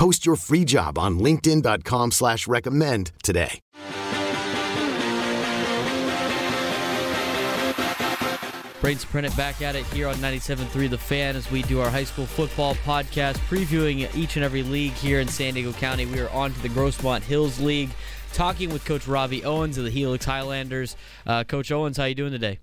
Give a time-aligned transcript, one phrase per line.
[0.00, 3.60] Post your free job on LinkedIn.com slash recommend today.
[8.80, 12.04] Braden Sprint back at it here on 97.3 The Fan as we do our high
[12.04, 16.06] school football podcast, previewing each and every league here in San Diego County.
[16.06, 17.90] We are on to the Grossmont Hills League,
[18.32, 20.96] talking with Coach Robbie Owens of the Helix Highlanders.
[21.26, 22.58] Uh, Coach Owens, how you doing today?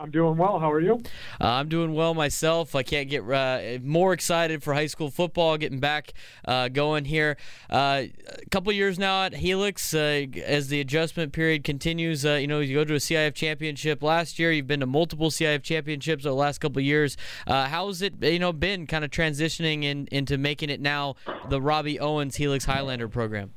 [0.00, 0.60] I'm doing well.
[0.60, 1.00] How are you?
[1.40, 2.76] Uh, I'm doing well myself.
[2.76, 6.12] I can't get uh, more excited for high school football getting back
[6.44, 7.36] uh, going here.
[7.68, 12.24] Uh, a couple years now at Helix, uh, as the adjustment period continues.
[12.24, 14.52] Uh, you know, you go to a CIF championship last year.
[14.52, 17.16] You've been to multiple CIF championships over the last couple years.
[17.48, 21.16] how's it, you know, been kind of transitioning in, into making it now
[21.48, 23.52] the Robbie Owens Helix Highlander program?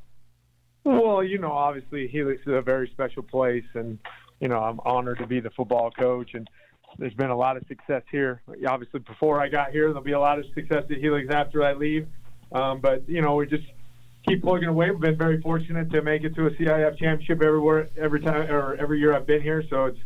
[0.84, 4.00] Well, you know, obviously Helix is a very special place, and
[4.42, 6.50] you know, I'm honored to be the football coach, and
[6.98, 8.42] there's been a lot of success here.
[8.68, 11.74] Obviously, before I got here, there'll be a lot of success at Helix after I
[11.74, 12.08] leave.
[12.52, 13.64] Um, but you know, we just
[14.28, 14.90] keep plugging away.
[14.90, 18.76] We've been very fortunate to make it to a CIF championship everywhere, every time or
[18.76, 19.64] every year I've been here.
[19.70, 20.00] So it's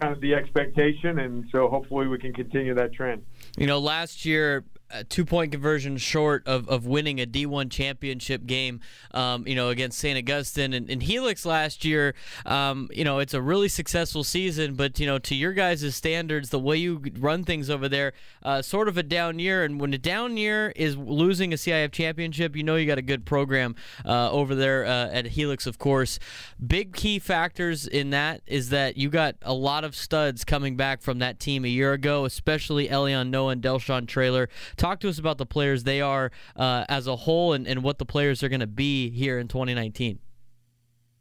[0.00, 3.24] kind of the expectation, and so hopefully we can continue that trend.
[3.56, 8.46] You know, last year a two point conversion short of, of winning a D1 championship
[8.46, 8.80] game,
[9.12, 10.18] um, you know, against St.
[10.18, 12.14] Augustine and, and Helix last year.
[12.44, 16.50] Um, you know, it's a really successful season, but, you know, to your guys' standards,
[16.50, 19.64] the way you run things over there, uh, sort of a down year.
[19.64, 23.02] And when a down year is losing a CIF championship, you know you got a
[23.02, 26.18] good program uh, over there uh, at Helix, of course.
[26.64, 31.02] Big key factors in that is that you got a lot of studs coming back
[31.02, 34.48] from that team a year ago, especially Elion Noah and Delshon Trailer.
[34.76, 37.98] Talk to us about the players they are uh, as a whole and, and what
[37.98, 40.18] the players are going to be here in 2019.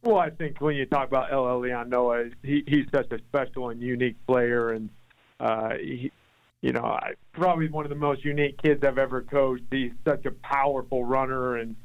[0.03, 3.69] Well, I think when you talk about LL Leon Noah, he, he's such a special
[3.69, 4.89] and unique player, and
[5.39, 6.11] uh, he,
[6.61, 9.63] you know, I, probably one of the most unique kids I've ever coached.
[9.71, 11.75] He's such a powerful runner and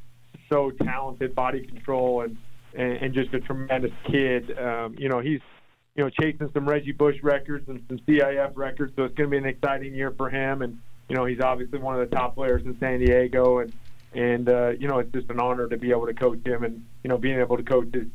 [0.53, 2.37] so talented, body control, and
[2.75, 4.57] and, and just a tremendous kid.
[4.59, 5.41] Um, you know, he's
[5.97, 9.31] you know chasing some Reggie Bush records and some CIF records, so it's going to
[9.31, 10.63] be an exciting year for him.
[10.63, 10.79] And
[11.11, 13.73] you know, he's obviously one of the top players in San Diego, and
[14.15, 16.87] and uh, you know, it's just an honor to be able to coach him, and
[17.03, 18.07] you know, being able to coach his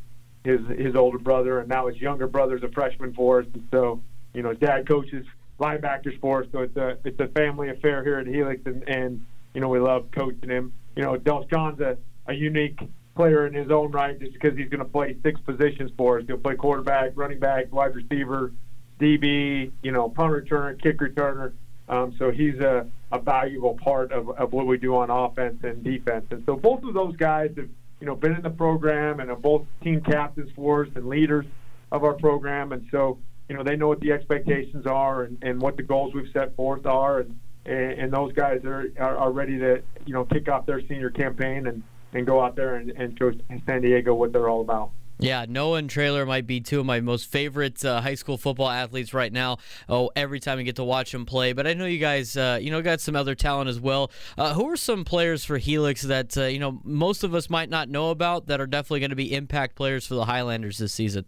[0.46, 4.02] his his older brother, and now his younger brother's a freshman for us, and so
[4.34, 5.26] you know, dad coaches
[5.60, 9.26] linebackers for us, so it's a it's a family affair here at Helix, and and
[9.54, 10.72] you know, we love coaching him.
[10.96, 12.80] You know, John's a a unique
[13.16, 16.26] player in his own right, just because he's going to play six positions for us.
[16.28, 18.54] He'll play quarterback, running back, wide receiver,
[19.00, 21.54] DB, you know, punt returner, kick returner.
[21.88, 25.84] Um, so he's a, a valuable part of, of what we do on offense and
[25.84, 26.26] defense.
[26.32, 27.70] And so both of those guys have,
[28.00, 31.46] you know, been in the program and are both team captains for us and leaders
[31.92, 32.72] of our program.
[32.72, 36.14] And so, you know, they know what the expectations are and, and what the goals
[36.14, 37.20] we've set forth are.
[37.20, 40.82] And, and, and those guys are, are, are ready to, you know, kick off their
[40.88, 43.32] senior campaign and, and go out there and, and show
[43.66, 44.90] San Diego what they're all about.
[45.20, 48.70] Yeah, Noah and Trailer might be two of my most favorite uh, high school football
[48.70, 49.58] athletes right now.
[49.88, 51.54] Oh, every time I get to watch them play.
[51.54, 54.12] But I know you guys, uh, you know, got some other talent as well.
[54.38, 57.70] Uh, who are some players for Helix that uh, you know most of us might
[57.70, 60.94] not know about that are definitely going to be impact players for the Highlanders this
[60.94, 61.26] season?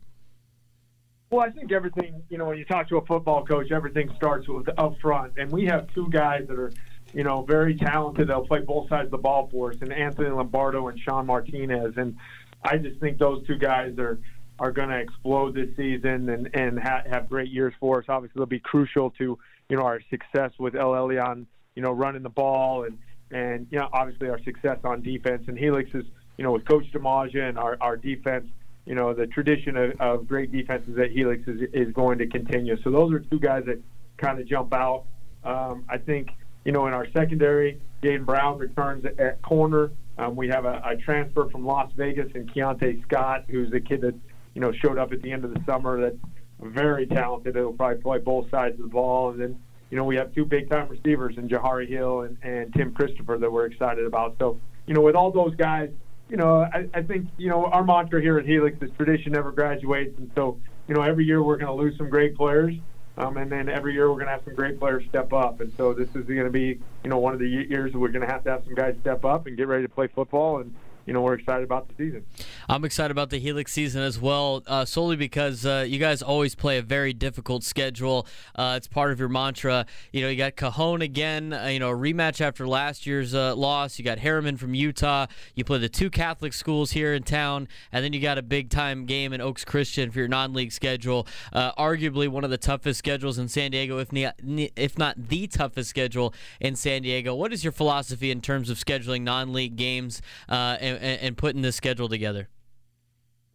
[1.29, 4.47] Well, I think everything, you know, when you talk to a football coach, everything starts
[4.47, 6.71] with up front, and we have two guys that are
[7.13, 8.27] you know, very talented.
[8.27, 11.93] They'll play both sides of the ball for us, and Anthony Lombardo and Sean Martinez.
[11.97, 12.17] And
[12.63, 14.19] I just think those two guys are
[14.59, 18.05] are going to explode this season and and ha- have great years for us.
[18.09, 19.37] Obviously, they'll be crucial to
[19.69, 22.97] you know our success with El Elyon, you know, running the ball and
[23.31, 25.43] and you know obviously our success on defense.
[25.47, 26.05] And Helix is
[26.37, 28.47] you know with Coach Demaja and our our defense.
[28.85, 32.81] You know the tradition of, of great defenses at Helix is is going to continue.
[32.83, 33.81] So those are two guys that
[34.17, 35.05] kind of jump out.
[35.43, 36.29] Um, I think
[36.65, 39.91] you know in our secondary, Jaden Brown returns at corner.
[40.17, 44.01] Um, we have a, a transfer from Las Vegas and Keontae Scott, who's a kid
[44.01, 44.15] that
[44.53, 46.17] you know showed up at the end of the summer that's
[46.61, 47.55] very talented.
[47.55, 49.59] He'll probably play both sides of the ball, and then
[49.91, 53.37] you know we have two big time receivers in Jahari Hill and, and Tim Christopher
[53.37, 54.35] that we're excited about.
[54.39, 55.89] So you know with all those guys,
[56.29, 59.51] you know I, I think you know our mantra here at Helix is tradition never
[59.51, 62.73] graduates, and so you know every year we're going to lose some great players.
[63.17, 65.59] Um, and then every year we're going to have some great players step up.
[65.59, 68.25] And so this is going to be, you know, one of the years we're going
[68.25, 70.59] to have to have some guys step up and get ready to play football.
[70.59, 70.75] And
[71.07, 72.25] you know we're excited about the season.
[72.67, 76.53] I'm excited about the Helix season as well, uh, solely because uh, you guys always
[76.53, 78.27] play a very difficult schedule.
[78.53, 79.85] Uh, it's part of your mantra.
[80.11, 81.53] You know, you got Cajon again.
[81.53, 83.97] Uh, you know, a rematch after last year's uh, loss.
[83.97, 85.27] You got Herriman from Utah.
[85.55, 88.69] You play the two Catholic schools here in town, and then you got a big
[88.69, 91.25] time game in Oaks Christian for your non-league schedule.
[91.53, 94.35] Uh, arguably one of the toughest schedules in San Diego, if not,
[94.75, 97.33] if not the toughest schedule in San Diego.
[97.33, 102.09] What is your philosophy in terms of scheduling non-league games and, and putting this schedule
[102.09, 102.49] together?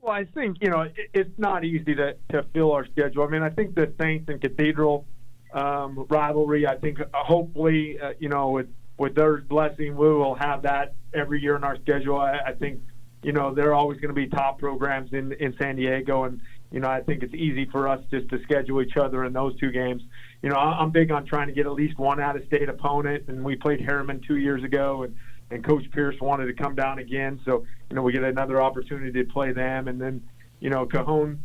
[0.00, 3.22] Well, I think you know it's not easy to to fill our schedule.
[3.22, 5.06] I mean, I think the Saints and Cathedral
[5.54, 6.66] um, rivalry.
[6.66, 8.66] I think uh, hopefully uh, you know with
[8.98, 12.18] with their blessing, we will have that every year in our schedule.
[12.18, 12.80] I, I think
[13.22, 16.40] you know they're always going to be top programs in in San Diego, and
[16.72, 19.58] you know I think it's easy for us just to schedule each other in those
[19.60, 20.02] two games.
[20.42, 23.24] You know, I'm big on trying to get at least one out of state opponent,
[23.28, 25.14] and we played Herriman two years ago, and
[25.52, 27.38] and Coach Pierce wanted to come down again.
[27.44, 29.86] So, you know, we get another opportunity to play them.
[29.86, 30.22] And then,
[30.60, 31.42] you know, Cajon,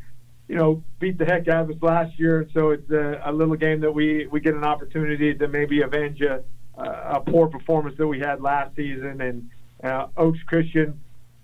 [0.48, 2.48] you know, beat the heck out of us last year.
[2.54, 6.22] So it's a, a little game that we, we get an opportunity to maybe avenge
[6.22, 6.44] a,
[6.78, 9.20] a poor performance that we had last season.
[9.20, 9.50] And
[9.84, 11.02] uh, Oaks Christian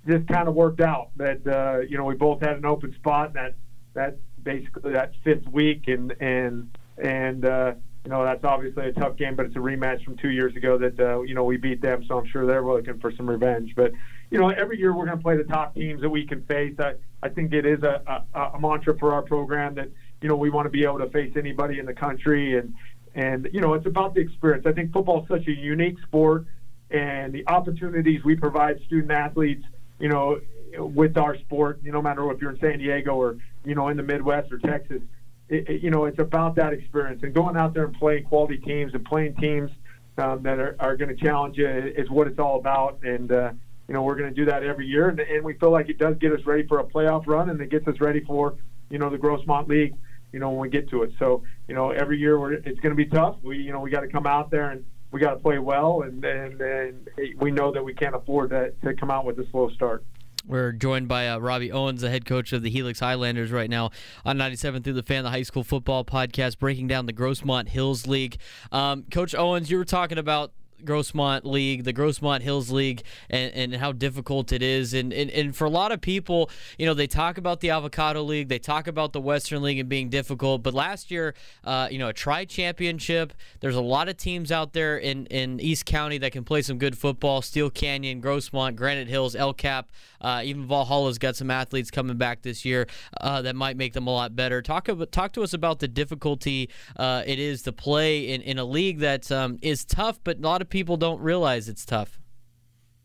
[0.07, 3.33] just kind of worked out that, uh, you know, we both had an open spot
[3.33, 3.56] that,
[3.94, 5.88] that basically that fifth week.
[5.88, 10.03] And, and, and, uh, you know that's obviously a tough game, but it's a rematch
[10.03, 12.63] from two years ago that uh, you know we beat them, so I'm sure they're
[12.63, 13.73] looking for some revenge.
[13.75, 13.94] But
[14.29, 16.75] you know every year we're going to play the top teams that we can face.
[16.79, 19.89] I I think it is a, a, a mantra for our program that
[20.21, 22.73] you know we want to be able to face anybody in the country, and
[23.15, 24.65] and you know it's about the experience.
[24.65, 26.45] I think football is such a unique sport,
[26.91, 29.63] and the opportunities we provide student athletes,
[30.00, 30.41] you know,
[30.77, 33.88] with our sport, you know, no matter if you're in San Diego or you know
[33.88, 35.01] in the Midwest or Texas
[35.49, 38.57] it, it, you know, it's about that experience and going out there and playing quality
[38.57, 39.71] teams and playing teams
[40.17, 42.99] um, that are, are going to challenge you is what it's all about.
[43.03, 43.51] And, uh,
[43.87, 45.09] you know, we're going to do that every year.
[45.09, 47.59] And, and we feel like it does get us ready for a playoff run and
[47.61, 48.55] it gets us ready for,
[48.89, 49.95] you know, the Grossmont League,
[50.31, 51.11] you know, when we get to it.
[51.19, 53.37] So, you know, every year we're, it's going to be tough.
[53.43, 56.03] We, you know, we got to come out there and we got to play well.
[56.03, 59.69] And, and we know that we can't afford to, to come out with a slow
[59.69, 60.03] start.
[60.45, 63.91] We're joined by uh, Robbie Owens, the head coach of the Helix Highlanders, right now
[64.25, 68.07] on 97 through the fan, the high school football podcast, breaking down the Grossmont Hills
[68.07, 68.37] League.
[68.71, 70.51] Um, coach Owens, you were talking about
[70.83, 74.93] Grossmont League, the Grossmont Hills League, and, and how difficult it is.
[74.93, 78.21] And, and, and for a lot of people, you know, they talk about the Avocado
[78.23, 80.63] League, they talk about the Western League and being difficult.
[80.63, 84.73] But last year, uh, you know, a tri championship, there's a lot of teams out
[84.73, 89.07] there in, in East County that can play some good football Steele Canyon, Grossmont, Granite
[89.07, 89.89] Hills, El Cap,
[90.21, 92.87] uh, even Valhalla's got some athletes coming back this year
[93.21, 94.61] uh, that might make them a lot better.
[94.61, 98.57] Talk about, talk to us about the difficulty uh, it is to play in, in
[98.57, 102.19] a league that um, is tough, but a lot of people don't realize it's tough.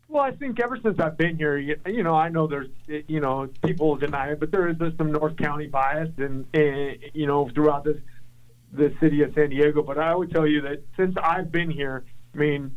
[0.07, 3.19] Well, I think ever since I've been here, you, you know, I know there's, you
[3.19, 7.47] know, people deny it, but there is some North County bias, and, and you know,
[7.49, 7.97] throughout this
[8.71, 9.83] the city of San Diego.
[9.83, 12.75] But I would tell you that since I've been here, I mean,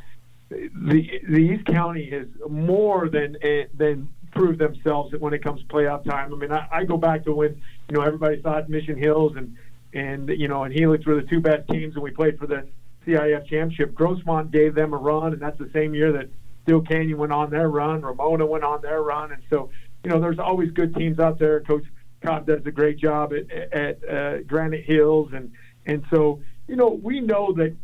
[0.50, 5.66] the the East County has more than eh, than proved themselves when it comes to
[5.66, 6.34] playoff time.
[6.34, 9.56] I mean, I, I go back to when you know everybody thought Mission Hills and
[9.94, 12.66] and you know and Helix were the two best teams, and we played for the
[13.06, 13.92] CIF championship.
[13.94, 16.28] Grossmont gave them a run, and that's the same year that
[16.62, 19.70] Steele Canyon went on their run, Ramona went on their run, and so
[20.04, 21.60] you know there's always good teams out there.
[21.60, 21.84] Coach
[22.22, 25.52] Cobb does a great job at, at uh, Granite Hills, and
[25.86, 27.74] and so you know we know that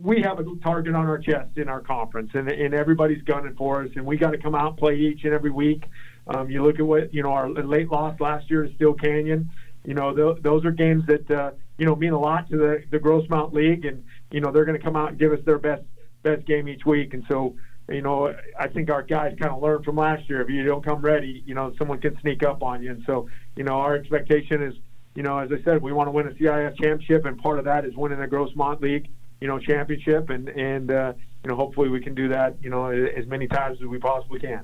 [0.00, 3.82] we have a target on our chest in our conference, and, and everybody's gunning for
[3.82, 5.84] us, and we got to come out and play each and every week.
[6.26, 9.50] Um, you look at what you know our late loss last year to Steele Canyon.
[9.84, 12.84] You know th- those are games that uh, you know mean a lot to the
[12.90, 15.58] the Grossmont League, and you know they're going to come out and give us their
[15.58, 15.84] best
[16.22, 17.14] best game each week.
[17.14, 17.54] And so
[17.88, 20.40] you know I think our guys kind of learned from last year.
[20.40, 22.90] If you don't come ready, you know someone can sneak up on you.
[22.90, 24.74] And so you know our expectation is
[25.14, 27.64] you know as I said we want to win a CIF championship, and part of
[27.66, 29.08] that is winning the Grossmont League
[29.40, 31.12] you know championship and and uh,
[31.44, 34.40] you know hopefully we can do that you know as many times as we possibly
[34.40, 34.62] can.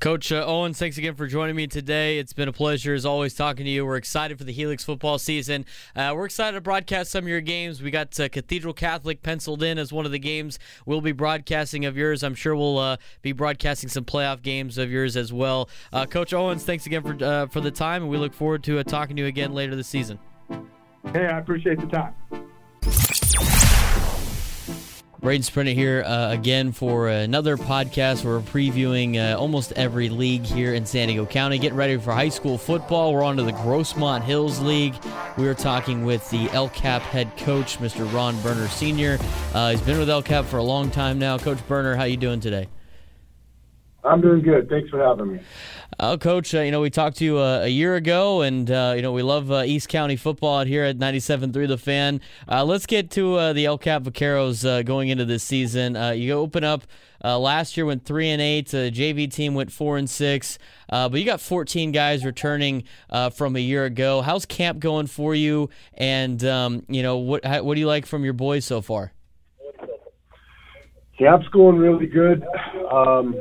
[0.00, 2.18] Coach uh, Owens, thanks again for joining me today.
[2.18, 3.84] It's been a pleasure as always talking to you.
[3.84, 5.66] We're excited for the Helix football season.
[5.94, 7.82] Uh, we're excited to broadcast some of your games.
[7.82, 11.84] We got uh, Cathedral Catholic penciled in as one of the games we'll be broadcasting
[11.84, 12.22] of yours.
[12.22, 15.68] I'm sure we'll uh, be broadcasting some playoff games of yours as well.
[15.92, 17.14] Uh, Coach Owens, thanks again for
[17.50, 20.18] for the time, and we look forward to talking to you again later this season.
[21.12, 22.14] Hey, I appreciate the time.
[25.24, 28.26] Braden Sprinter here uh, again for another podcast.
[28.26, 31.56] We're previewing uh, almost every league here in San Diego County.
[31.56, 33.14] Getting ready for high school football.
[33.14, 34.94] We're on to the Grossmont Hills League.
[35.38, 38.12] We are talking with the El Cap head coach, Mr.
[38.12, 39.18] Ron Burner Sr.
[39.54, 41.38] Uh, he's been with El Cap for a long time now.
[41.38, 42.68] Coach Burner, how you doing today?
[44.04, 44.68] I'm doing good.
[44.68, 45.40] Thanks for having me.
[45.98, 48.92] Uh, Coach, uh, you know, we talked to you uh, a year ago, and, uh,
[48.96, 52.20] you know, we love uh, East County football out here at 97.3 The Fan.
[52.50, 55.94] Uh, let's get to the El Cap Vaqueros going into this season.
[56.18, 56.82] you open up
[57.22, 58.68] last year, went 3 and 8.
[58.68, 60.58] The JV team went 4 and 6.
[60.88, 62.84] but you got 14 guys returning
[63.32, 64.20] from a year ago.
[64.20, 65.70] How's camp going for you?
[65.94, 69.12] And, um, you know, what, how, what do you like from your boys so far?
[71.18, 72.44] Camp's going really good.
[72.90, 73.36] Um,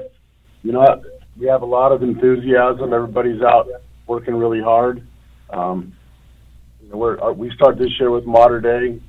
[0.63, 1.01] you know,
[1.39, 2.93] we have a lot of enthusiasm.
[2.93, 3.67] Everybody's out
[4.08, 5.05] working really hard.
[5.50, 5.93] Um,
[6.82, 9.01] you know, we're, our, we start this year with Modern Day.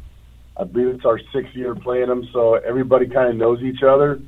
[0.56, 4.20] I believe it's our sixth year playing them, so everybody kind of knows each other.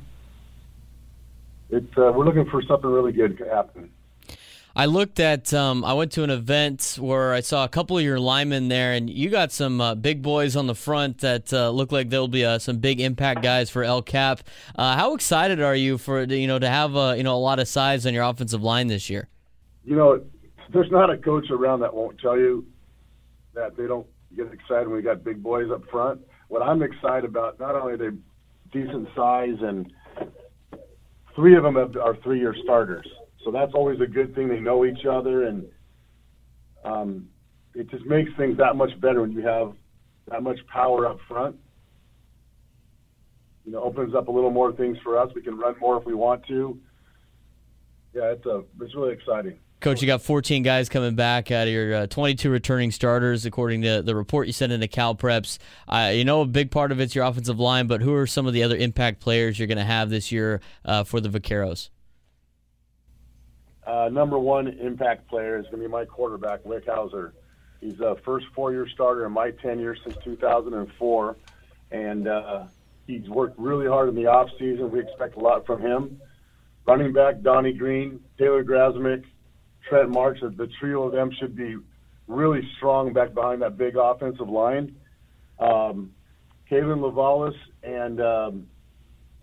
[1.69, 3.89] It's uh, we're looking for something really good to happen.
[4.77, 8.03] I looked at, um, I went to an event where I saw a couple of
[8.03, 11.71] your linemen there, and you got some uh, big boys on the front that uh,
[11.71, 14.41] look like they'll be uh, some big impact guys for El Cap.
[14.75, 17.57] Uh, how excited are you for you know to have uh, you know a lot
[17.57, 19.27] of size on your offensive line this year?
[19.83, 20.23] You know,
[20.71, 22.63] there's not a coach around that won't tell you
[23.55, 24.05] that they don't
[24.35, 26.21] get excited when we got big boys up front.
[26.49, 28.15] What I'm excited about, not only are they
[28.71, 29.91] decent size, and
[31.35, 33.07] three of them are three-year starters.
[33.43, 34.49] So that's always a good thing.
[34.49, 35.65] They know each other, and
[36.83, 37.29] um,
[37.73, 39.73] it just makes things that much better when you have
[40.29, 41.55] that much power up front.
[43.65, 45.29] You know, opens up a little more things for us.
[45.35, 46.79] We can run more if we want to.
[48.13, 49.59] Yeah, it's a it's really exciting.
[49.79, 53.83] Coach, you got 14 guys coming back out of your uh, 22 returning starters, according
[53.83, 55.59] to the report you sent into CalPreps.
[55.87, 58.47] Uh, you know, a big part of it's your offensive line, but who are some
[58.47, 61.89] of the other impact players you're going to have this year uh, for the Vaqueros?
[63.87, 67.33] Uh, number one impact player is going to be my quarterback, Rick Hauser.
[67.79, 71.37] He's a first four-year starter in my tenure since 2004,
[71.91, 72.65] and uh,
[73.05, 74.91] he's worked really hard in the off season.
[74.91, 76.19] We expect a lot from him.
[76.85, 79.23] Running back Donnie Green, Taylor Grasmick,
[79.87, 80.39] Trent March.
[80.41, 81.77] The trio of them should be
[82.27, 84.97] really strong back behind that big offensive line.
[85.59, 86.13] Um,
[86.69, 88.67] Kalen Lavalis and um,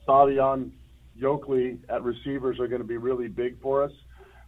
[0.07, 0.73] Savion
[1.19, 3.93] Yokley at receivers are going to be really big for us.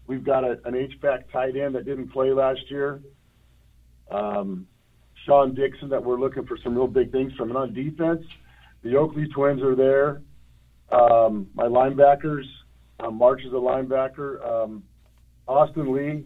[0.06, 3.00] We've got a, an H-back tight end that didn't play last year.
[4.10, 4.66] Um,
[5.24, 7.48] Sean Dixon that we're looking for some real big things from.
[7.50, 8.22] And on defense,
[8.82, 10.22] the Oakley twins are there.
[10.92, 12.44] Um, my linebackers,
[13.00, 14.46] um, March is a linebacker.
[14.46, 14.84] Um,
[15.48, 16.24] Austin Lee,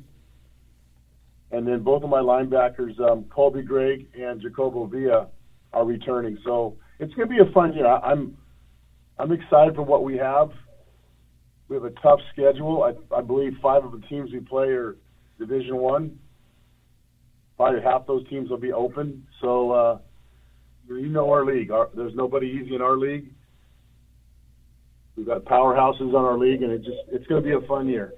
[1.52, 5.28] and then both of my linebackers, um, Colby Gregg and Jacobo Villa,
[5.72, 6.38] are returning.
[6.44, 7.86] So it's going to be a fun year.
[7.86, 8.36] I'm
[9.18, 10.50] I'm excited for what we have.
[11.70, 12.82] We have a tough schedule.
[12.82, 14.96] I, I believe five of the teams we play are
[15.38, 16.18] Division One.
[17.56, 19.24] Probably half those teams will be open.
[19.40, 19.98] So uh,
[20.88, 21.70] you know our league.
[21.70, 23.32] Our, there's nobody easy in our league.
[25.16, 27.86] We've got powerhouses on our league, and it just it's going to be a fun
[27.88, 28.14] year.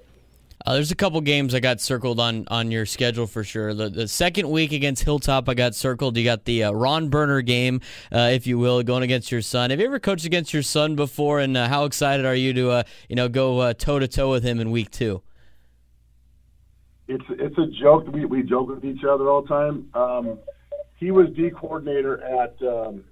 [0.64, 3.74] Uh, there's a couple games I got circled on on your schedule for sure.
[3.74, 6.16] The, the second week against Hilltop, I got circled.
[6.16, 7.80] You got the uh, Ron Burner game,
[8.12, 9.70] uh, if you will, going against your son.
[9.70, 11.40] Have you ever coached against your son before?
[11.40, 14.44] And uh, how excited are you to uh, you know go toe to toe with
[14.44, 15.22] him in week two?
[17.08, 18.06] It's it's a joke.
[18.12, 19.88] We we joke with each other all the time.
[19.94, 20.38] Um,
[20.94, 23.02] he was D coordinator at um,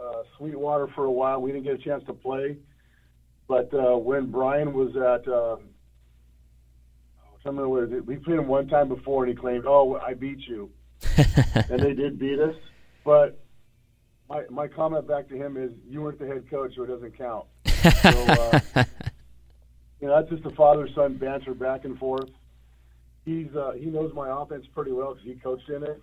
[0.00, 1.42] uh, Sweetwater for a while.
[1.42, 2.58] We didn't get a chance to play,
[3.48, 5.26] but when Brian was at
[7.42, 10.70] Someone was we played him one time before, and he claimed, "Oh, I beat you,"
[11.16, 12.54] and they did beat us.
[13.04, 13.40] But
[14.28, 17.18] my my comment back to him is, "You weren't the head coach, so it doesn't
[17.18, 18.60] count." so, uh,
[20.00, 22.30] you know, that's just a father son banter back and forth.
[23.24, 26.00] He's uh, he knows my offense pretty well because he coached in it.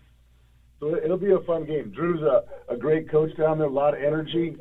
[0.79, 1.91] So it'll be a fun game.
[1.91, 4.55] Drew's a, a great coach down there, a lot of energy.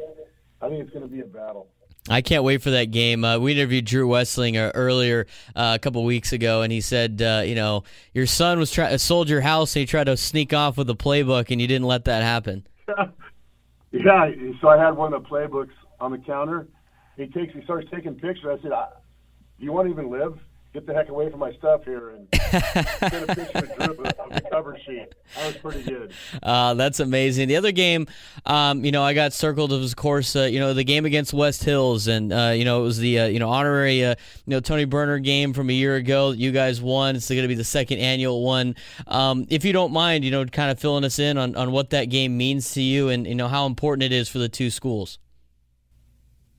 [0.61, 1.69] I think it's going to be a battle.
[2.11, 3.25] I can't wait for that game.
[3.25, 7.21] Uh, we interviewed Drew Westling uh, earlier uh, a couple weeks ago, and he said,
[7.21, 7.85] uh, you know,
[8.15, 10.95] your son was try- sold your house, and he tried to sneak off with a
[10.95, 12.67] playbook, and you didn't let that happen.
[13.93, 16.69] yeah, so I had one of the playbooks on the counter.
[17.17, 18.47] He takes, he starts taking pictures.
[18.47, 20.39] I said, "Do you want to even live?"
[20.73, 24.31] Get the heck away from my stuff here and get a picture of Drew of
[24.31, 25.15] the cover sheet.
[25.37, 26.13] That was pretty good.
[26.43, 27.49] Uh, that's amazing.
[27.49, 28.07] The other game,
[28.45, 31.33] um, you know, I got circled was of course, uh, you know, the game against
[31.33, 34.15] West Hills, and uh, you know, it was the uh, you know honorary uh,
[34.47, 36.33] you know Tony Burner game from a year ago.
[36.33, 37.17] You guys won.
[37.17, 38.77] It's going to be the second annual one.
[39.07, 41.91] Um, if you don't mind, you know, kind of filling us in on, on what
[41.91, 44.71] that game means to you, and you know how important it is for the two
[44.71, 45.19] schools.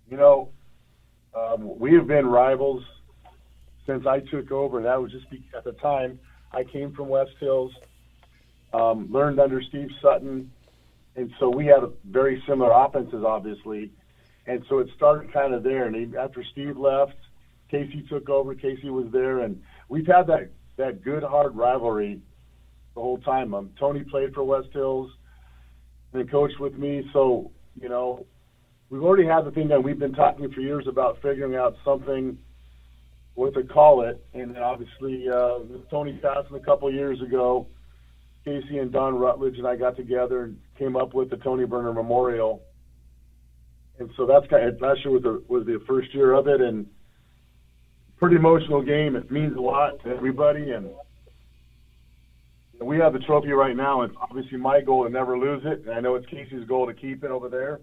[0.10, 0.50] You know,
[1.36, 2.84] um, we have been rivals
[3.90, 6.20] since I took over, that was just be, at the time
[6.52, 7.72] I came from West Hills,
[8.72, 10.52] um, learned under Steve Sutton,
[11.16, 13.92] and so we had very similar offenses, obviously.
[14.46, 15.86] and so it started kind of there.
[15.86, 17.16] And after Steve left,
[17.70, 18.56] Casey took over.
[18.56, 22.22] Casey was there, and we've had that that good hard rivalry
[22.96, 23.54] the whole time.
[23.54, 25.12] Um, Tony played for West Hills
[26.14, 28.26] and coached with me, so you know
[28.90, 32.38] we've already had the thing that we've been talking for years about figuring out something
[33.40, 34.22] what to call it.
[34.34, 37.68] And then obviously, uh, Tony passing a couple years ago,
[38.44, 41.94] Casey and Don Rutledge and I got together and came up with the Tony Burner
[41.94, 42.62] Memorial.
[43.98, 46.60] And so that's kind of, last year was the, was the first year of it,
[46.60, 46.86] and
[48.18, 49.16] pretty emotional game.
[49.16, 50.90] It means a lot to everybody, and
[52.82, 54.02] we have the trophy right now.
[54.02, 56.94] It's obviously my goal to never lose it, and I know it's Casey's goal to
[56.94, 57.80] keep it over there.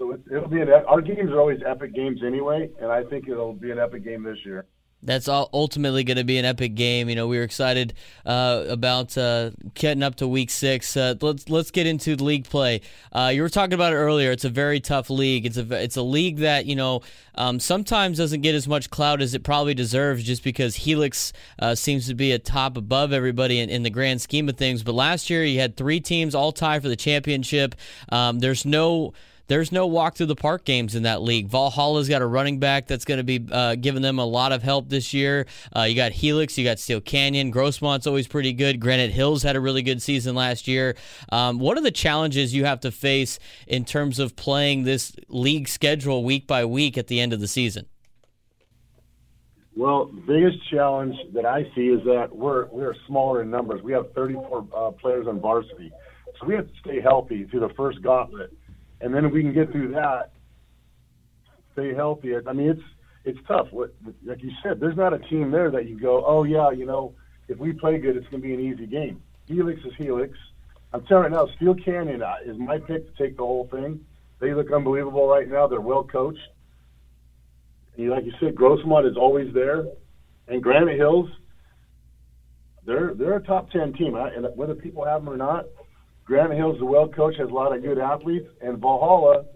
[0.00, 0.70] So it, it'll be an.
[0.70, 4.22] Our games are always epic games anyway, and I think it'll be an epic game
[4.22, 4.64] this year
[5.02, 7.08] that's all ultimately going to be an epic game.
[7.08, 7.94] You know, we were excited
[8.26, 10.96] uh, about uh, getting up to week six.
[10.96, 12.82] Uh, let's let's get into league play.
[13.12, 14.30] Uh, you were talking about it earlier.
[14.30, 15.46] It's a very tough league.
[15.46, 17.00] It's a it's a league that you know
[17.34, 21.74] um, sometimes doesn't get as much clout as it probably deserves, just because Helix uh,
[21.74, 24.82] seems to be a top above everybody in, in, the grand scheme of things.
[24.82, 27.74] But last year, you had three teams all tied for the championship.
[28.10, 29.14] Um, there's no
[29.50, 31.48] there's no walk through the park games in that league.
[31.48, 34.62] Valhalla's got a running back that's going to be uh, giving them a lot of
[34.62, 35.44] help this year.
[35.76, 37.50] Uh, you got Helix, you got Steele Canyon.
[37.50, 38.78] Grossmont's always pretty good.
[38.78, 40.94] Granite Hills had a really good season last year.
[41.32, 45.66] Um, what are the challenges you have to face in terms of playing this league
[45.66, 47.86] schedule week by week at the end of the season?
[49.74, 53.82] Well, the biggest challenge that I see is that we're we're smaller in numbers.
[53.82, 55.90] We have 34 uh, players on varsity,
[56.38, 58.52] so we have to stay healthy through the first gauntlet
[59.00, 60.32] and then if we can get through that,
[61.72, 62.34] stay healthy.
[62.36, 62.82] I mean, it's
[63.24, 63.68] it's tough.
[63.72, 67.14] Like you said, there's not a team there that you go, oh yeah, you know,
[67.48, 69.22] if we play good, it's going to be an easy game.
[69.46, 70.38] Helix is Helix.
[70.92, 74.04] I'm telling you now, Steele Canyon uh, is my pick to take the whole thing.
[74.40, 75.66] They look unbelievable right now.
[75.66, 76.40] They're well coached.
[77.96, 79.86] And like you said, Grossmont is always there,
[80.48, 81.28] and Granite Hills.
[82.86, 85.66] They're they're a top ten team, and whether people have them or not,
[86.30, 89.46] Granite Hills is well coached, has a lot of good athletes, and Valhalla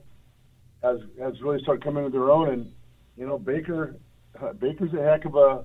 [0.82, 2.48] has has really started coming into their own.
[2.48, 2.72] And
[3.16, 3.94] you know, Baker
[4.42, 5.64] uh, Baker's a heck of a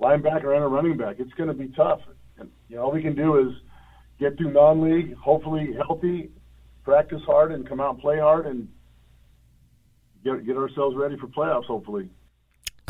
[0.00, 1.16] linebacker and a running back.
[1.18, 2.00] It's going to be tough.
[2.38, 3.54] And you know, all we can do is
[4.18, 6.30] get through non-league, hopefully healthy,
[6.84, 8.66] practice hard, and come out and play hard, and
[10.24, 11.66] get get ourselves ready for playoffs.
[11.66, 12.08] Hopefully.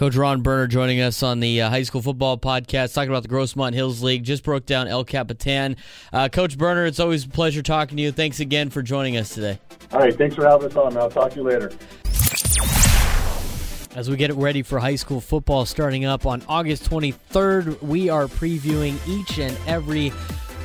[0.01, 3.29] Coach Ron Burner joining us on the uh, high school football podcast, talking about the
[3.29, 4.25] Grossmont Hills League.
[4.25, 5.77] Just broke down El Capitan.
[6.11, 8.11] Uh, Coach Burner, it's always a pleasure talking to you.
[8.11, 9.59] Thanks again for joining us today.
[9.93, 10.97] All right, thanks for having us on.
[10.97, 11.71] I'll talk to you later.
[13.95, 18.09] As we get it ready for high school football starting up on August 23rd, we
[18.09, 20.15] are previewing each and every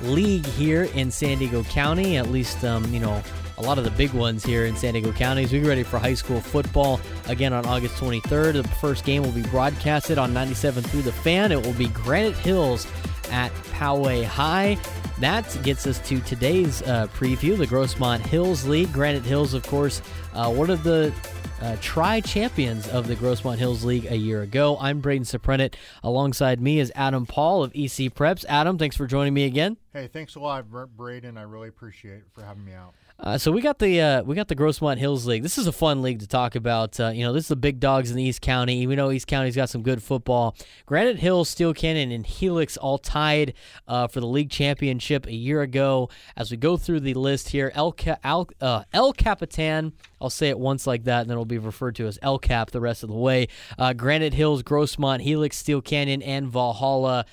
[0.03, 2.15] league here in San Diego County.
[2.15, 3.21] At least, um, you know,
[3.57, 5.83] a lot of the big ones here in San Diego County as we get ready
[5.83, 8.53] for high school football again on August 23rd.
[8.53, 11.51] The first game will be broadcasted on 97 through the fan.
[11.51, 12.87] It will be Granite Hills
[13.31, 14.77] at Poway High.
[15.19, 18.91] That gets us to today's uh, preview, the Grossmont Hills League.
[18.91, 20.01] Granite Hills, of course,
[20.33, 21.13] uh, one of the
[21.61, 24.77] uh, tri champions of the Grossmont Hills League a year ago.
[24.79, 25.75] I'm Braden Soprenet.
[26.03, 28.43] Alongside me is Adam Paul of EC Preps.
[28.49, 29.77] Adam, thanks for joining me again.
[29.93, 31.37] Hey, thanks a lot, Braden.
[31.37, 32.93] I really appreciate it for having me out.
[33.17, 35.41] Uh, so we got the uh, we got the Grossmont Hills League.
[35.41, 36.99] This is a fun league to talk about.
[36.99, 38.85] Uh, you know, this is the big dogs in East County.
[38.85, 40.53] We know East County's got some good football.
[40.85, 43.53] Granite Hills, Steele Canyon, and Helix all tied
[43.87, 46.09] uh, for the league championship a year ago.
[46.35, 49.93] As we go through the list here, El, Ca- uh, El Capitan.
[50.19, 52.71] I'll say it once like that, and then it'll be referred to as El Cap
[52.71, 53.47] the rest of the way.
[53.79, 57.25] Uh, Granite Hills, Grossmont, Helix, Steele Canyon, and Valhalla.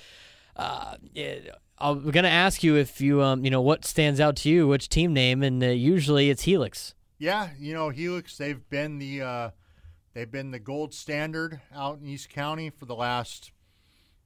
[1.15, 4.49] It, I'm going to ask you if you, um, you know, what stands out to
[4.49, 6.95] you, which team name, and uh, usually it's Helix.
[7.19, 8.37] Yeah, you know, Helix.
[8.37, 9.51] They've been the, uh,
[10.15, 13.51] they've been the gold standard out in East County for the last,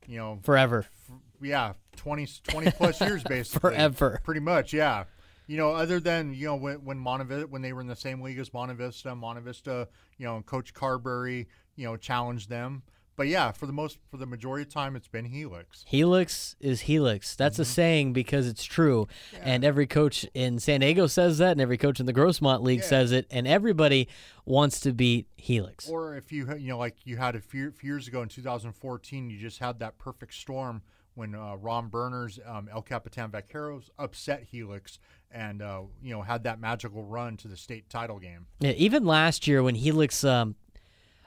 [0.06, 0.86] you know, forever.
[1.08, 3.70] F- yeah, 20, 20 plus years basically.
[3.70, 4.20] Forever.
[4.22, 5.04] Pretty much, yeah.
[5.46, 7.94] You know, other than you know when when Monte Vista when they were in the
[7.94, 9.86] same league as Monte Vista, Montevista,
[10.18, 11.46] you know, and Coach Carberry,
[11.76, 12.82] you know, challenged them
[13.16, 15.84] but yeah, for the most for the majority of time, it's been Helix.
[15.86, 17.34] Helix is Helix.
[17.34, 17.62] That's mm-hmm.
[17.62, 19.40] a saying because it's true, yeah.
[19.42, 22.80] and every coach in San Diego says that, and every coach in the Grossmont League
[22.80, 22.86] yeah.
[22.86, 24.08] says it, and everybody
[24.44, 25.88] wants to beat Helix.
[25.88, 29.30] Or if you you know like you had a few, few years ago in 2014,
[29.30, 30.82] you just had that perfect storm
[31.14, 34.98] when uh, Ron Burners, um, El Capitan Vaqueros upset Helix
[35.30, 38.46] and uh, you know had that magical run to the state title game.
[38.60, 40.54] Yeah, even last year when Helix um,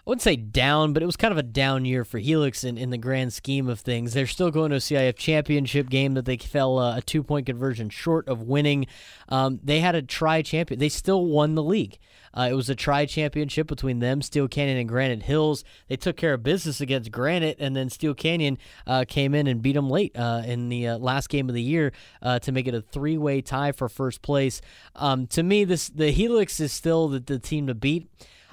[0.09, 2.79] I wouldn't say down, but it was kind of a down year for Helix in,
[2.79, 4.11] in the grand scheme of things.
[4.11, 7.45] They're still going to a CIF championship game that they fell uh, a two point
[7.45, 8.87] conversion short of winning.
[9.27, 10.79] Um, they had a try champion.
[10.79, 11.99] They still won the league.
[12.33, 15.63] Uh, it was a try championship between them, Steele Canyon, and Granite Hills.
[15.89, 19.61] They took care of business against Granite, and then Steele Canyon uh, came in and
[19.61, 21.91] beat them late uh, in the uh, last game of the year
[22.23, 24.59] uh, to make it a three way tie for first place.
[24.95, 28.09] Um, to me, this the Helix is still the, the team to beat.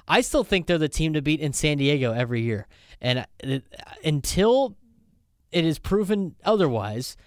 [0.07, 2.67] I still think they're the team to beat in San Diego every year.
[3.01, 3.59] And uh,
[4.03, 4.77] until
[5.51, 7.17] it is proven otherwise,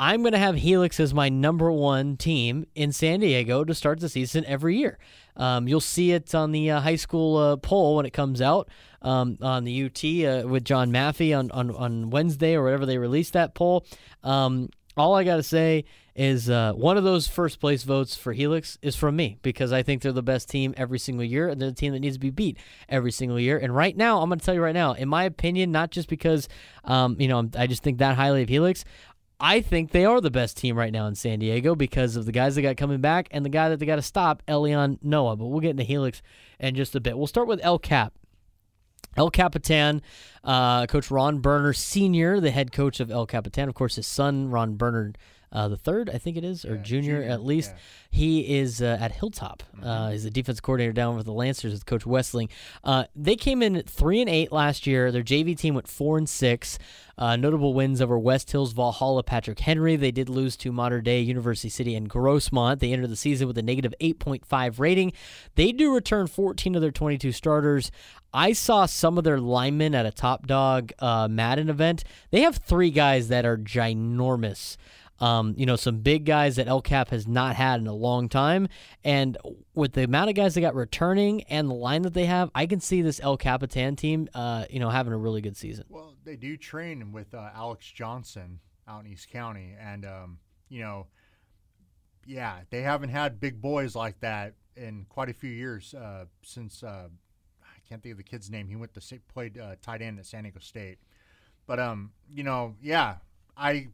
[0.00, 3.98] I'm going to have Helix as my number one team in San Diego to start
[3.98, 4.96] the season every year.
[5.36, 8.68] Um, you'll see it on the uh, high school uh, poll when it comes out
[9.02, 12.98] um, on the UT uh, with John Maffei on, on, on Wednesday or whatever they
[12.98, 13.84] release that poll.
[14.22, 15.84] Um, all I got to say
[16.14, 19.84] is uh, one of those first place votes for Helix is from me because I
[19.84, 22.20] think they're the best team every single year and they're the team that needs to
[22.20, 22.58] be beat
[22.88, 23.56] every single year.
[23.56, 26.08] And right now, I'm going to tell you right now, in my opinion, not just
[26.08, 26.48] because
[26.84, 28.84] um, you know I just think that highly of Helix.
[29.40, 32.32] I think they are the best team right now in San Diego because of the
[32.32, 35.36] guys they got coming back and the guy that they got to stop, Elion Noah.
[35.36, 36.22] But we'll get into Helix
[36.58, 37.16] in just a bit.
[37.16, 38.14] We'll start with El Cap.
[39.16, 40.02] El Capitan,
[40.44, 43.68] uh, Coach Ron Burner Sr., the head coach of El Capitan.
[43.68, 45.14] Of course, his son, Ron Burner
[45.52, 47.70] uh, the third, I think it is, or Yeah, junior, junior, at least.
[47.72, 47.78] yeah.
[48.10, 49.62] He is uh, at Hilltop.
[49.82, 52.48] Uh, he's the defense coordinator down with the Lancers with Coach Westling.
[52.82, 55.12] Uh, they came in three and eight last year.
[55.12, 56.78] Their JV team went four and six.
[57.18, 59.96] Uh, notable wins over West Hills, Valhalla, Patrick Henry.
[59.96, 62.78] They did lose to Modern Day University City and Grossmont.
[62.78, 65.12] They entered the season with a negative 8.5 rating.
[65.56, 67.90] They do return 14 of their 22 starters.
[68.32, 72.04] I saw some of their linemen at a Top Dog uh, Madden event.
[72.30, 74.76] They have three guys that are ginormous.
[75.20, 78.28] Um, you know, some big guys that El Cap has not had in a long
[78.28, 78.68] time.
[79.02, 79.36] And
[79.74, 82.66] with the amount of guys they got returning and the line that they have, I
[82.66, 85.86] can see this El Capitan team, uh, you know, having a really good season.
[85.88, 90.80] Well, they do train with uh, Alex Johnson out in East County, and um, you
[90.80, 91.06] know,
[92.26, 96.82] yeah, they haven't had big boys like that in quite a few years uh, since
[96.82, 97.08] uh,
[97.62, 98.68] I can't think of the kid's name.
[98.68, 100.98] He went to played uh, tight end at San Diego State,
[101.66, 103.16] but um, you know, yeah,
[103.56, 103.88] I.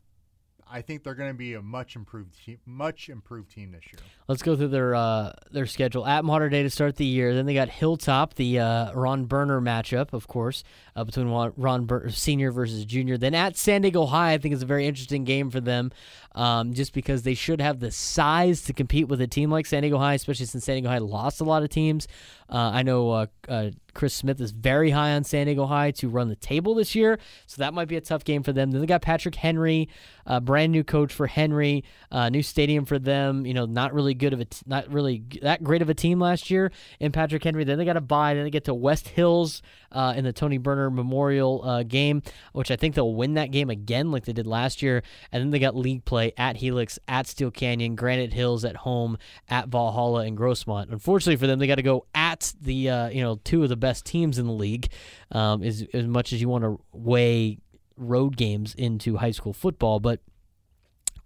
[0.70, 4.00] I think they're going to be a much improved team, much improved team this year.
[4.28, 6.06] Let's go through their uh, their schedule.
[6.06, 7.34] At Modern Day to start the year.
[7.34, 10.64] Then they got Hilltop, the uh, Ron Burner matchup, of course,
[10.96, 13.18] uh, between Ron, Ber- Senior versus Junior.
[13.18, 15.92] Then at San Diego High, I think it's a very interesting game for them,
[16.34, 19.82] um, just because they should have the size to compete with a team like San
[19.82, 22.08] Diego High, especially since San Diego High lost a lot of teams.
[22.48, 26.08] Uh, I know uh, uh, Chris Smith is very high on San Diego High to
[26.08, 28.70] run the table this year, so that might be a tough game for them.
[28.70, 29.88] Then they got Patrick Henry,
[30.26, 33.46] uh, brand new coach for Henry, uh, new stadium for them.
[33.46, 36.18] You know, not really good of a, t- not really that great of a team
[36.18, 37.64] last year in Patrick Henry.
[37.64, 38.34] Then they got to buy.
[38.34, 42.70] Then they get to West Hills uh, in the Tony Burner Memorial uh, game, which
[42.70, 45.02] I think they'll win that game again, like they did last year.
[45.30, 49.18] And then they got league play at Helix, at Steele Canyon, Granite Hills at home,
[49.48, 50.90] at Valhalla and Grossmont.
[50.90, 53.76] Unfortunately for them, they got to go at the uh, you know two of the
[53.76, 54.88] best teams in the league.
[55.32, 57.58] Um, as as much as you want to weigh
[57.96, 60.20] road games into high school football, but.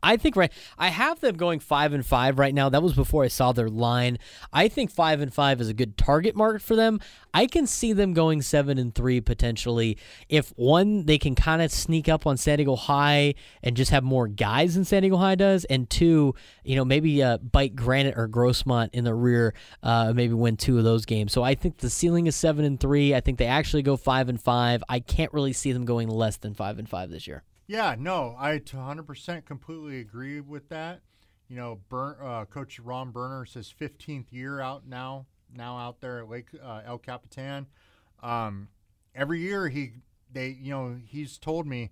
[0.02, 0.52] I think right.
[0.78, 2.68] I have them going five and five right now.
[2.68, 4.18] That was before I saw their line.
[4.52, 7.00] I think five and five is a good target mark for them.
[7.34, 11.70] I can see them going seven and three potentially if one they can kind of
[11.70, 15.34] sneak up on San Diego High and just have more guys than San Diego High
[15.34, 16.34] does, and two,
[16.64, 20.78] you know, maybe uh, bite Granite or Grossmont in the rear, uh, maybe win two
[20.78, 21.32] of those games.
[21.32, 23.14] So I think the ceiling is seven and three.
[23.14, 24.82] I think they actually go five and five.
[24.88, 27.42] I can't really see them going less than five and five this year.
[27.68, 31.02] Yeah, no, I 100% completely agree with that.
[31.48, 36.00] You know, Burn, uh, Coach Ron Burner is his 15th year out now, now out
[36.00, 37.66] there at Lake uh, El Capitan.
[38.22, 38.68] Um,
[39.14, 39.92] every year he,
[40.32, 41.90] they, you know, he's told me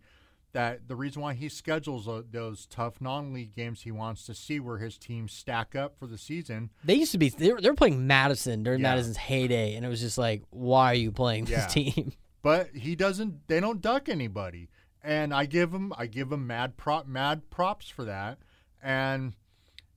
[0.53, 4.79] that the reason why he schedules those tough non-league games, he wants to see where
[4.79, 6.71] his teams stack up for the season.
[6.85, 8.91] They used to be they were, they were playing Madison during Yeah.
[8.91, 11.67] Madison's heyday, and it was just like, why are you playing this Yeah.
[11.93, 12.13] team?
[12.43, 14.69] but he doesn't they don't duck anybody
[15.07, 18.39] and i give him i give him mad prop mad props for that
[18.83, 19.33] and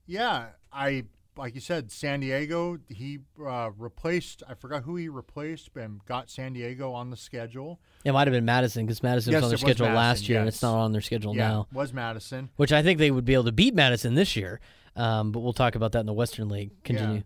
[0.06, 1.02] yeah i
[1.36, 6.30] like you said san diego he uh, replaced i forgot who he replaced and got
[6.30, 9.50] san diego on the schedule It might have been Madison because Madison Yes, was on
[9.50, 11.66] their schedule last Madison, year, and it's not on their schedule yeah now.
[11.72, 14.60] was madison Which I think they would be able to beat Madison this year.
[14.96, 16.72] Um, but we'll talk about that in the Western League.
[16.84, 17.16] Continue.
[17.16, 17.22] Yeah.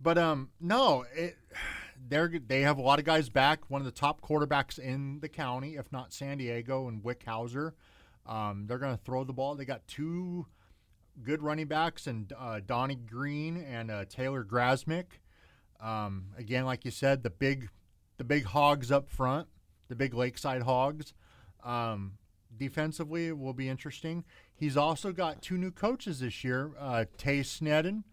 [0.00, 1.36] But um, no, it,
[2.08, 3.70] they're they have a lot of guys back.
[3.70, 7.72] One of the top quarterbacks in the county, if not San Diego and Wickhauser.
[8.26, 9.54] Um, they're going to throw the ball.
[9.54, 10.46] They got two
[11.22, 15.20] good running backs and uh, Donnie Green and uh, Taylor Grasmick.
[15.80, 17.68] Um, again, like you said, the big
[18.16, 19.48] the big hogs up front,
[19.88, 21.12] the big Lakeside Hogs.
[21.62, 22.12] Um,
[22.56, 24.24] defensively, it will be interesting.
[24.54, 28.04] He's also got two new coaches this year: uh, Tay Sneddon,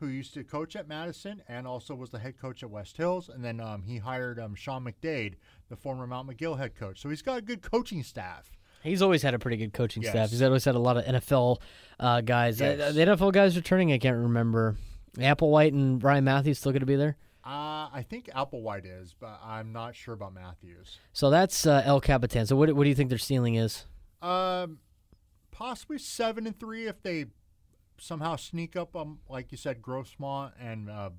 [0.00, 3.28] who used to coach at Madison and also was the head coach at West Hills,
[3.28, 5.34] and then um, he hired um, Sean McDade,
[5.68, 7.00] the former Mount Miguel head coach.
[7.00, 8.50] So he's got a good coaching staff.
[8.82, 10.12] He's always had a pretty good coaching Yes.
[10.12, 10.30] staff.
[10.30, 11.60] He's always had a lot of NFL
[12.00, 12.60] uh, guys.
[12.62, 14.76] Uh, the NFL guys returning, I can't remember.
[15.18, 17.16] Applewhite and Ryan Mathews still going to be there.
[17.44, 20.98] Uh, I think Applewhite is, but I'm not sure about Mathews.
[21.12, 22.46] So that's uh, El Capitan.
[22.46, 23.84] So what, what do you think their ceiling is?
[24.22, 24.78] Um,
[25.50, 27.26] possibly seven and three if they
[28.00, 31.10] somehow sneak up, um, like you said, Grossmont and uh,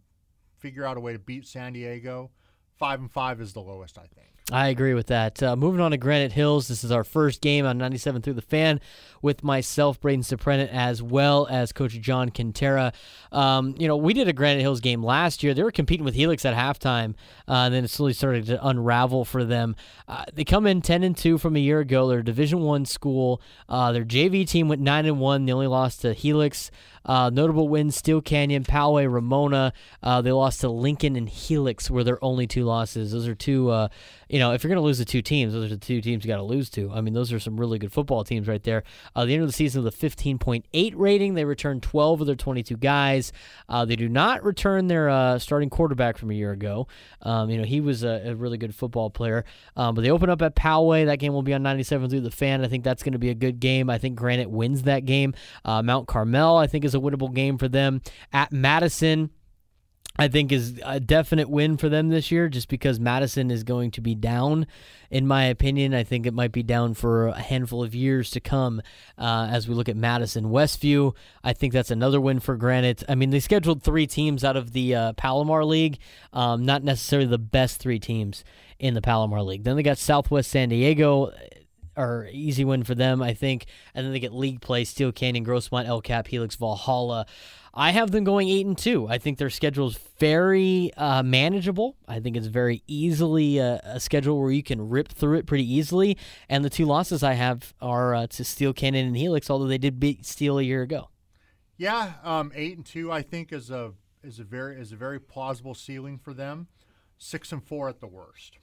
[0.57, 2.31] figure out a way to beat San Diego.
[2.77, 4.40] Five and five is the lowest, I think.
[4.49, 5.41] I agree with that.
[5.41, 6.67] Uh, moving on to Granite Hills.
[6.67, 8.81] This is our first game on 97 through the fan
[9.21, 12.93] with myself, Braden Soprenet, as well as Coach John Quintera.
[13.31, 15.53] Um, you know, we did a Granite Hills game last year.
[15.53, 17.13] They were competing with Helix at halftime,
[17.47, 19.75] uh, and then it slowly started to unravel for them.
[20.07, 22.07] Uh, they come in 10 and 2 from a year ago.
[22.07, 23.41] They're a Division One school.
[23.69, 25.45] Uh, their JV team went 9 and 1.
[25.45, 26.71] They only lost to Helix.
[27.03, 29.73] Uh, notable wins: Steele Canyon, Poway, Ramona.
[30.03, 33.11] Uh, they lost to Lincoln and Helix, were their only two losses.
[33.11, 33.71] Those are two.
[34.31, 36.23] You know, if you're going to lose the two teams, those are the two teams
[36.23, 36.89] you got to lose to.
[36.89, 38.83] I mean, those are some really good football teams right there.
[39.13, 41.33] Uh, the end of the season a 15.8 rating.
[41.33, 43.33] They return 12 of their 22 guys.
[43.67, 46.87] Uh, they do not return their uh, starting quarterback from a year ago.
[47.21, 49.43] Um, you know, he was a, a really good football player.
[49.75, 51.07] Um, but they open up at Poway.
[51.07, 52.63] That game will be on 97 through the fan.
[52.63, 53.89] I think that's going to be a good game.
[53.89, 55.33] I think Granite wins that game.
[55.65, 58.01] Uh, Mount Carmel, I think, is a winnable game for them.
[58.31, 59.31] At Madison,
[60.17, 63.91] I think is a definite win for them this year just because Madison is going
[63.91, 64.67] to be down.
[65.09, 68.39] In my opinion I think it might be down for a handful of years to
[68.39, 68.81] come
[69.17, 71.15] uh, as we look at Madison Westview.
[71.43, 73.03] I think that's another win for Granite.
[73.09, 75.99] I mean they scheduled three teams out of the uh, Palomar League
[76.33, 78.43] um, not necessarily the best three teams
[78.79, 79.63] in the Palomar League.
[79.63, 81.31] Then they got Southwest San Diego
[82.01, 83.65] or easy win for them, I think.
[83.93, 87.25] And then they get league play: Steele Canyon, Grossmont, El Cap, Helix, Valhalla.
[87.73, 89.07] I have them going eight and two.
[89.07, 91.95] I think their schedule is very uh, manageable.
[92.05, 95.73] I think it's very easily uh, a schedule where you can rip through it pretty
[95.73, 96.17] easily.
[96.49, 99.77] And the two losses I have are uh, to Steele Canyon and Helix, although they
[99.77, 101.09] did beat Steele a year ago.
[101.77, 105.19] Yeah, um, eight and two, I think, is a is a very is a very
[105.19, 106.67] plausible ceiling for them.
[107.17, 108.57] Six and four at the worst.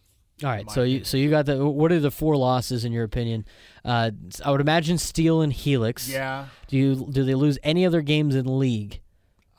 [0.44, 3.05] All right, so you so you got the what are the four losses in your
[3.05, 3.44] opinion?
[3.85, 4.12] Uh,
[4.44, 6.09] I would imagine Steele and Helix.
[6.09, 6.46] Yeah.
[6.68, 9.01] Do you do they lose any other games in league?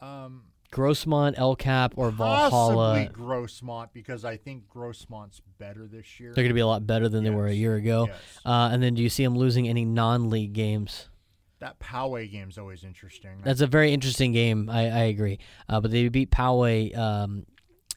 [0.01, 2.93] Um, Grossmont, El Cap, or Valhalla?
[2.93, 6.31] possibly Grossmont because I think Grossmont's better this year.
[6.33, 8.05] They're going to be a lot better than they were a year ago.
[8.07, 8.17] Yes.
[8.45, 11.09] Uh, and then do you see them losing any non-league games?
[11.59, 13.41] That Poway game's always interesting.
[13.43, 14.69] That's a very interesting game.
[14.69, 15.39] I, I agree.
[15.67, 17.45] Uh, but they beat Poway um,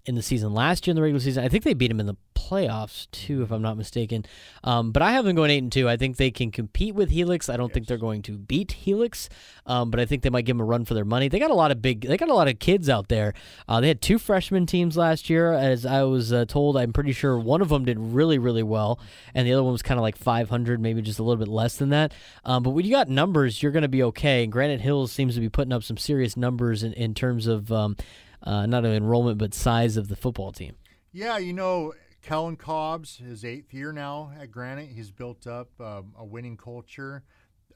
[0.05, 1.45] in the season last year in the regular season.
[1.45, 4.25] I think they beat them in the playoffs too, if I'm not mistaken.
[4.65, 5.89] Um, but I have them going eight and two.
[5.89, 7.49] I think they can compete with Helix.
[7.49, 9.29] I don't think they're going to beat Helix,
[9.65, 11.29] um, but I think they might give them a run for their money.
[11.29, 12.03] They got a lot of big.
[12.03, 13.33] They got a lot of kids out there.
[13.69, 16.77] Uh, they had two freshman teams last year, as I was uh, told.
[16.77, 18.99] I'm pretty sure one of them did really, really well,
[19.35, 21.77] and the other one was kind of like 500, maybe just a little bit less
[21.77, 22.13] than that.
[22.45, 24.43] Um, but when you got numbers, you're going to be okay.
[24.43, 27.71] And Granite Hills seems to be putting up some serious numbers in, in terms of
[27.71, 27.97] um,
[28.43, 30.77] uh, not only enrollment but size of the football team.
[31.13, 36.15] Yeah, you know, Kellen Cobbs, his eighth year now at Granite, he's built up um,
[36.17, 37.25] a winning culture.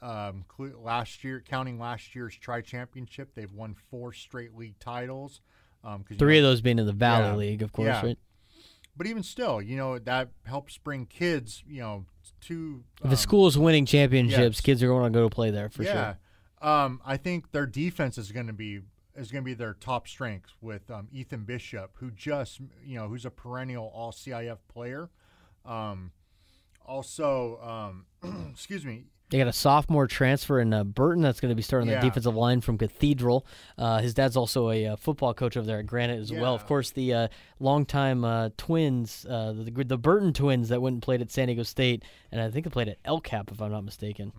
[0.01, 5.41] Um, last year, counting last year's Tri Championship, they've won four straight league titles.
[5.83, 7.37] Um, Three know- of those being in the Valley Yeah.
[7.37, 8.03] League, of course, Yeah.
[8.03, 8.19] right?
[8.97, 12.07] But even still, you know, that helps bring kids, you know,
[12.43, 12.83] to.
[13.01, 14.61] If a um, school is winning championships, yes.
[14.61, 16.15] kids are going to go to play there for yeah.
[16.63, 16.71] sure.
[16.71, 18.81] Um, I think their defense is going to be
[19.17, 23.09] is going to be their top strength with um, Ethan Bishop, who just you know
[23.09, 25.11] who's a perennial All CIF player.
[25.65, 26.13] Um,
[26.85, 28.07] also, um,
[28.53, 31.89] excuse me, They got a sophomore transfer in uh, Burton that's going to be starting
[31.89, 32.01] Yeah.
[32.01, 33.45] the defensive line from Cathedral.
[33.77, 36.55] Uh, his dad's also a uh, football coach over there at Granite as well.
[36.55, 41.03] Of course, the uh, longtime uh, twins, uh, the, the Burton twins that went and
[41.03, 43.73] played at San Diego State, and I think they played at El Cap, if I'm
[43.73, 44.33] not mistaken.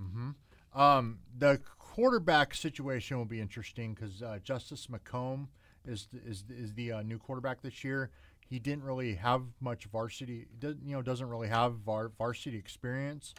[0.73, 1.59] Um, the
[1.97, 5.47] quarterback situation will be interesting because uh, Justice McComb
[5.83, 8.11] is is is the uh, new quarterback this year.
[8.47, 13.33] He didn't really have much varsity, you know, doesn't really have var- varsity experience.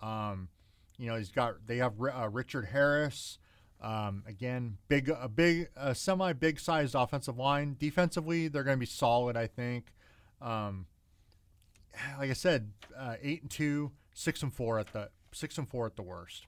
[0.00, 0.48] Um,
[0.96, 3.38] you know, he's got they have uh, Richard Harris.
[3.82, 7.76] Um, again, big a big a semi big sized offensive line.
[7.78, 9.36] Defensively, they're going to be solid.
[9.36, 9.92] I think.
[10.40, 10.86] Um,
[12.18, 15.84] like I said, uh, eight and two, six and four at the six and four
[15.84, 16.46] at the worst.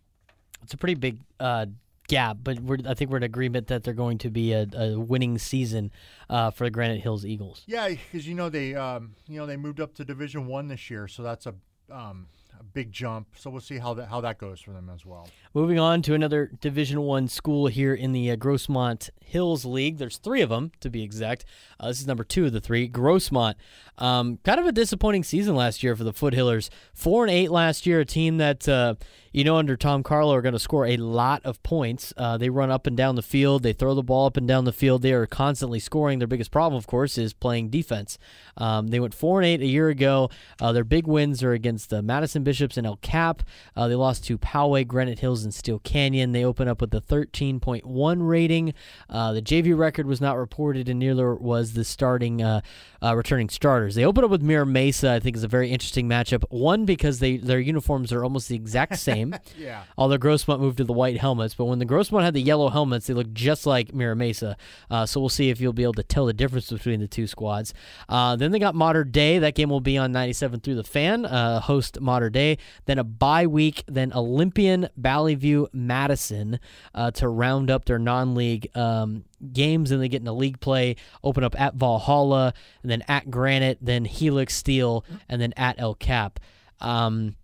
[0.63, 1.67] It's a pretty big uh,
[2.09, 5.39] gap, but I think we're in agreement that they're going to be a, a winning
[5.39, 5.93] season
[6.29, 7.63] uh, for the Granite Hills Eagles.
[7.67, 10.91] Yeah, because you know they um, you know they moved up to Division One this
[10.91, 11.55] year, so that's a
[11.91, 12.27] um,
[12.59, 13.29] a big jump.
[13.37, 15.29] So we'll see how that how that goes for them as well.
[15.55, 19.99] Moving on to another Division One school here in the uh, Grossmont Hills League.
[19.99, 21.45] There's three of them to be exact.
[21.79, 22.89] Uh, this is number two of the three.
[22.89, 23.55] Grossmont,
[23.99, 26.71] um, kind of a disappointing season last year for the Foothillers.
[26.95, 28.01] Four and eight last year.
[28.01, 28.95] A team that uh,
[29.33, 32.13] you know under Tom Carlo are going to score a lot of points.
[32.17, 33.63] Uh, they run up and down the field.
[33.63, 35.03] They throw the ball up and down the field.
[35.03, 36.19] They are constantly scoring.
[36.19, 38.19] Their biggest problem, of course, is playing defense.
[38.57, 40.31] Um, they went four and eight a year ago.
[40.61, 42.03] Uh, their big wins are against the
[42.45, 43.43] Bishops and El Cap.
[43.77, 46.33] Uh, they lost to Poway, Granite Hills, and Steele Canyon.
[46.33, 48.75] They open up with a 13.1 rating.
[49.09, 52.61] Uh, the JV record was not reported, and neither was the starting uh,
[53.03, 53.95] uh, returning starters.
[53.95, 55.13] They open up with Mira Mesa.
[55.13, 56.45] I think is a very interesting matchup.
[56.51, 59.35] One because they their uniforms are almost the exact same.
[59.59, 59.85] Yeah.
[59.97, 63.07] Although Grossmont moved to the white helmets, but when the Grossmont had the yellow helmets,
[63.07, 64.57] they looked just like Mira Mesa.
[64.91, 67.27] Uh, so we'll see if you'll be able to tell the difference between the two
[67.27, 67.73] squads.
[68.09, 69.39] Uh, then they got Modern Day.
[69.39, 71.25] That game will be on 97 through the fan.
[71.25, 72.59] Uh, host Modern Day.
[72.87, 73.85] Then a bye week.
[73.87, 75.35] Then Olympian, Valley
[75.73, 76.61] Madison
[76.95, 80.97] uh, to round up their non-league um, games, and they get into league play.
[81.23, 85.95] Open up at Valhalla, and then at Granite, then Helix Steele, and then at El
[85.95, 86.41] Cap.
[86.81, 87.37] Um,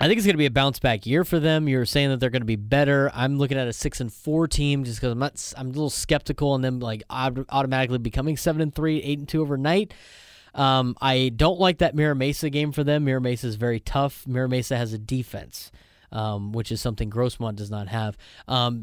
[0.00, 1.68] I think it's going to be a bounce back year for them.
[1.68, 3.10] You're saying that they're going to be better.
[3.14, 5.52] I'm looking at a six and four team just because I'm not.
[5.56, 9.40] I'm a little skeptical on them like automatically becoming seven and three, eight and two
[9.40, 9.92] overnight.
[10.54, 13.04] Um, I don't like that Mira Mesa game for them.
[13.04, 14.26] Mira Mesa is very tough.
[14.26, 15.70] Mira Mesa has a defense,
[16.12, 18.16] um, which is something Grossmont does not have.
[18.46, 18.82] Um,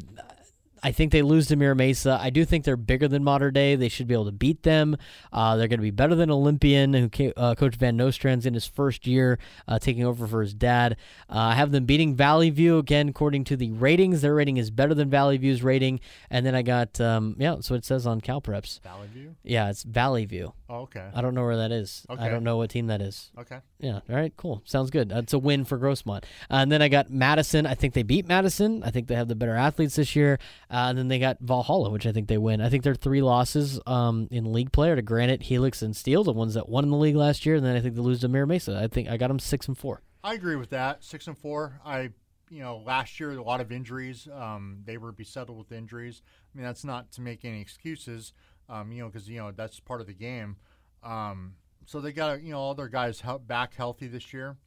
[0.86, 2.20] I think they lose to Mira Mesa.
[2.22, 3.76] I do think they're bigger than Modern Day.
[3.76, 4.98] They should be able to beat them.
[5.34, 8.54] Uh, they're going to be better than Olympian, who came, uh, Coach Van Nostrand's in
[8.54, 10.96] his first year, uh, taking over for his dad.
[11.28, 14.22] Uh, I have them beating Valley View again, according to the ratings.
[14.22, 16.02] Their rating is better than Valley View's rating.
[16.30, 18.82] And then I got, um, yeah, so it says on CalPreps.
[18.82, 19.36] Valley View?
[19.42, 20.54] Yeah, it's Valley View.
[20.70, 21.10] Oh, okay.
[21.16, 22.06] I don't know where that is.
[22.12, 22.22] Okay.
[22.22, 23.32] I don't know what team that is.
[23.40, 23.58] Okay.
[23.80, 24.02] Yeah.
[24.08, 24.34] All right.
[24.38, 24.62] Cool.
[24.66, 25.10] Sounds good.
[25.10, 26.26] That's a win for Grossmont.
[26.50, 27.66] And then I got Madison.
[27.66, 28.84] I think they beat Madison.
[28.84, 30.40] I think they have the better athletes this year.
[30.76, 32.60] Uh, and then they got Valhalla, which I think they win.
[32.60, 36.26] I think they're three losses um, in league play are to Granite, Helix, and Steele,
[36.26, 37.56] the ones that won in the league last year.
[37.56, 38.78] And then I think they lose to Mira Mesa.
[38.84, 40.02] I think I got them six and four.
[40.22, 41.02] I agree with that.
[41.02, 41.80] Six and four.
[41.86, 42.10] I,
[42.50, 44.28] you know, last year a lot of injuries.
[44.28, 46.22] Um, they were besettled with injuries.
[46.54, 48.34] I mean, that's not to make any excuses.
[48.68, 50.58] Um, you know, because you know that's part of the game.
[51.04, 51.54] Um,
[51.86, 54.58] so they got you know all their guys back healthy this year.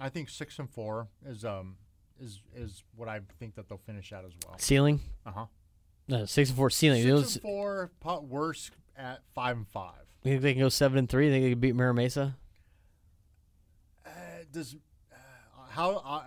[0.00, 1.76] I think six and four is um
[2.20, 4.58] is is what I think that they'll finish at as well.
[4.58, 5.00] Ceiling?
[5.26, 5.46] Uh huh.
[6.08, 7.02] No, six and four ceiling.
[7.02, 9.94] Six and four, pot worse at five and five.
[10.22, 11.26] you think they can go seven and three?
[11.26, 12.36] You think they can beat Mira Mesa?
[14.04, 14.10] Uh,
[14.52, 14.76] does
[15.12, 15.16] uh,
[15.70, 16.22] how uh,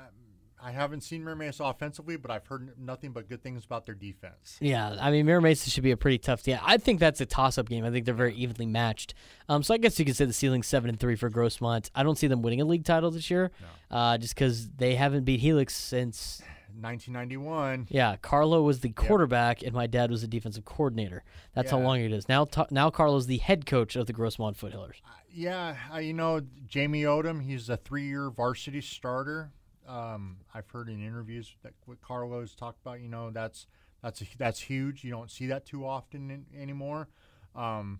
[0.67, 3.95] I haven't seen Mira Mesa offensively, but I've heard nothing but good things about their
[3.95, 4.57] defense.
[4.59, 6.59] Yeah, I mean, Mira Mesa should be a pretty tough team.
[6.61, 7.85] I think that's a toss-up game.
[7.85, 9.13] I think they're very evenly matched.
[9.47, 11.89] Um, so I guess you could say the ceiling's seven and three for Grossmont.
[11.95, 13.49] I don't see them winning a league title this year,
[13.89, 16.41] uh, just because they haven't beat Helix since.
[16.81, 17.87] 1991.
[17.89, 21.23] Yeah, Carlo was the quarterback, and my dad was the defensive coordinator.
[21.53, 22.27] That's how long it is.
[22.27, 24.95] Now, ta- now Carlo's the head coach of the Grossmont Foothillers.
[25.31, 27.41] Yeah, uh, you know Jamie Odom.
[27.41, 29.51] He's a three-year varsity starter.
[29.87, 32.99] Um, I've heard in interviews that what Carlos talked about.
[33.01, 33.67] You know, that's
[34.03, 35.03] that's a, that's huge.
[35.03, 37.07] You don't see that too often in, anymore.
[37.55, 37.99] Um,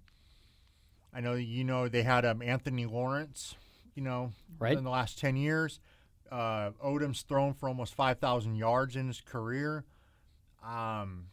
[1.13, 3.55] I know you know they had um, Anthony Lawrence.
[3.95, 4.77] You know, Right.
[4.77, 5.79] in the last ten years,
[6.31, 9.85] uh, Odom's thrown for almost five thousand yards in his career.
[10.63, 11.27] Um,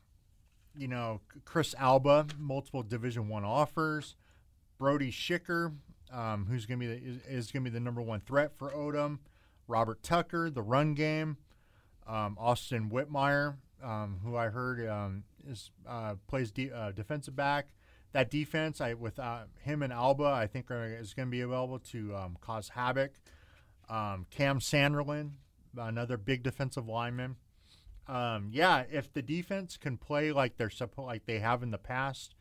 [0.77, 4.17] you know, Chris Alba, multiple Division One offers.
[4.79, 5.75] Brody Schicker,
[6.13, 8.57] um, who's going to be the, is, is going to be the number one threat
[8.57, 9.19] for Odom.
[9.67, 11.37] Robert Tucker, the run game.
[12.07, 17.69] Um, Austin Whitmire, um, who I heard um, is uh, plays de- uh, defensive back.
[18.13, 21.41] That defense, I with uh, him and Alba, I think are, is going to be
[21.41, 23.13] available to um, cause havoc.
[23.89, 25.31] Um, Cam Sanderlin,
[25.77, 27.37] another big defensive lineman.
[28.07, 31.79] Um, yeah, if the defense can play like they're suppo- like they have in the
[31.79, 32.35] past,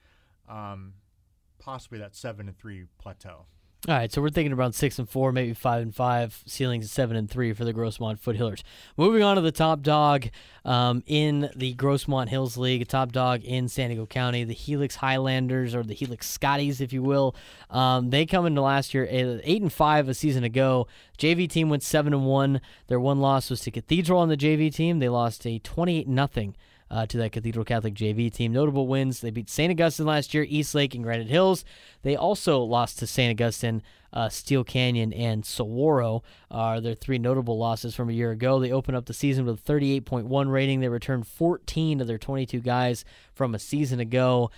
[1.57, 3.45] possibly that seven and three plateau.
[3.85, 7.17] All right, so we're thinking around six and four, maybe five and five, ceilings seven
[7.17, 8.63] and three for the Grossmont Foothillers.
[8.95, 10.29] Moving on to the top dog
[10.63, 15.75] um, in the Grossmont Hills League, top dog in San Diego County, the Helix Highlanders
[15.75, 17.35] or the Helix Scotties, if you will.
[17.69, 20.87] Um, they come into last year eight and five a season ago.
[21.17, 22.61] JV team went seven and one.
[22.87, 24.99] Their one loss was to Cathedral on the JV team.
[24.99, 26.55] They lost a twenty-eight nothing
[26.93, 28.53] uh, to that Cathedral Catholic JV team.
[28.53, 29.71] Notable wins: they beat St.
[29.71, 31.65] Augustine last year, Eastlake, and Granite Hills.
[32.03, 33.31] They also lost to St.
[33.31, 33.81] Augustine
[34.13, 38.59] uh, Steele Canyon, and Saguaro are their three notable losses from a year ago.
[38.59, 40.79] They opened up the season with a 38.1 rating.
[40.79, 44.51] They returned 14 of their 22 guys from a season ago.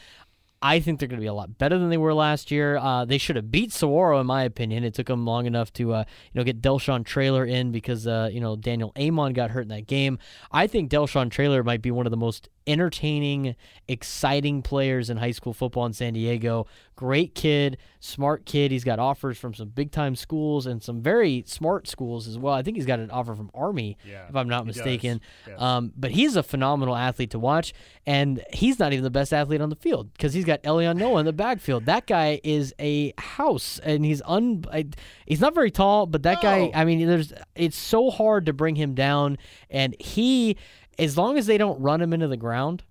[0.65, 2.77] I think they're going to be a lot better than they were last year.
[2.77, 4.83] Uh, they should have beat Saguaro, in my opinion.
[4.83, 8.31] It took them long enough to, uh, you know, get Delshon Traylor in because, uh,
[8.33, 10.17] you know, Daniel Amon got hurt in that game.
[10.51, 13.55] I think Delshon Traylor might be one of the most entertaining,
[13.87, 16.67] exciting players in high school football in San Diego.
[16.95, 18.71] Great kid, smart kid.
[18.71, 22.53] He's got offers from some big time schools and some very smart schools as well.
[22.53, 25.19] I think he's got an offer from Army, Yeah, if I'm not mistaken.
[25.45, 25.59] Yes.
[25.61, 27.73] Um, but he's a phenomenal athlete to watch,
[28.05, 31.19] and he's not even the best athlete on the field because he's got Elion Noah
[31.19, 31.85] in the backfield.
[31.85, 34.63] That guy is a house, and he's un.
[34.71, 34.85] I,
[35.25, 36.71] he's not very tall, but that guy.
[36.73, 37.33] I mean, there's.
[37.55, 39.37] It's so hard to bring him down,
[39.69, 40.55] and he,
[40.97, 42.83] as long as they don't run him into the ground,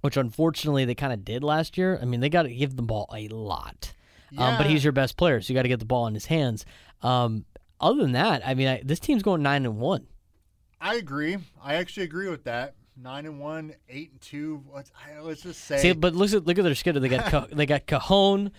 [0.00, 1.98] which unfortunately they kind of did last year.
[2.00, 3.92] I mean, they got to give the ball a lot.
[4.38, 6.26] Um, but he's your best player, so you got to get the ball in his
[6.26, 6.64] hands.
[7.02, 7.44] Um,
[7.80, 10.06] other than that, I mean, I, this team's going nine and one.
[10.80, 11.36] I agree.
[11.62, 12.74] I actually agree with that.
[12.96, 14.64] Nine and one, eight and two.
[14.72, 14.90] Let's
[15.22, 15.78] let's just say.
[15.78, 17.00] See, but look at look at their schedule.
[17.00, 18.52] They got they got Cajon,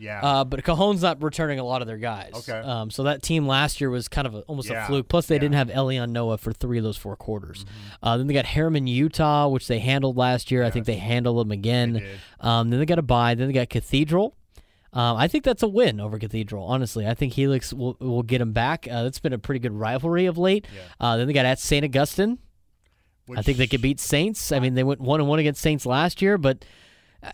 [0.00, 0.20] yeah.
[0.20, 2.32] uh, but Cajon's not returning a lot of their guys.
[2.34, 2.58] Okay.
[2.58, 5.08] Um, so that team last year was kind of a, almost Yeah, a fluke.
[5.08, 5.40] Plus, they yeah.
[5.40, 7.64] didn't have Elion Noah for three of those four quarters.
[7.64, 8.06] Mm-hmm.
[8.06, 10.64] Uh, then they got Herriman, Utah, which they handled last year.
[10.64, 12.02] I think they handled them again.
[12.40, 13.34] Um, then they got a bye.
[13.34, 14.34] Then they got Cathedral.
[14.92, 16.64] Um, I think that's a win over Cathedral.
[16.64, 18.88] Honestly, I think Helix will will get them back.
[18.90, 20.66] Uh, that's been a pretty good rivalry of late.
[20.74, 20.82] Yeah.
[20.98, 22.38] Uh, then they got at Saint Augustine.
[23.36, 24.50] I think they could beat Saints.
[24.50, 26.64] I mean, they went one and one against Saints last year, but
[27.22, 27.30] uh,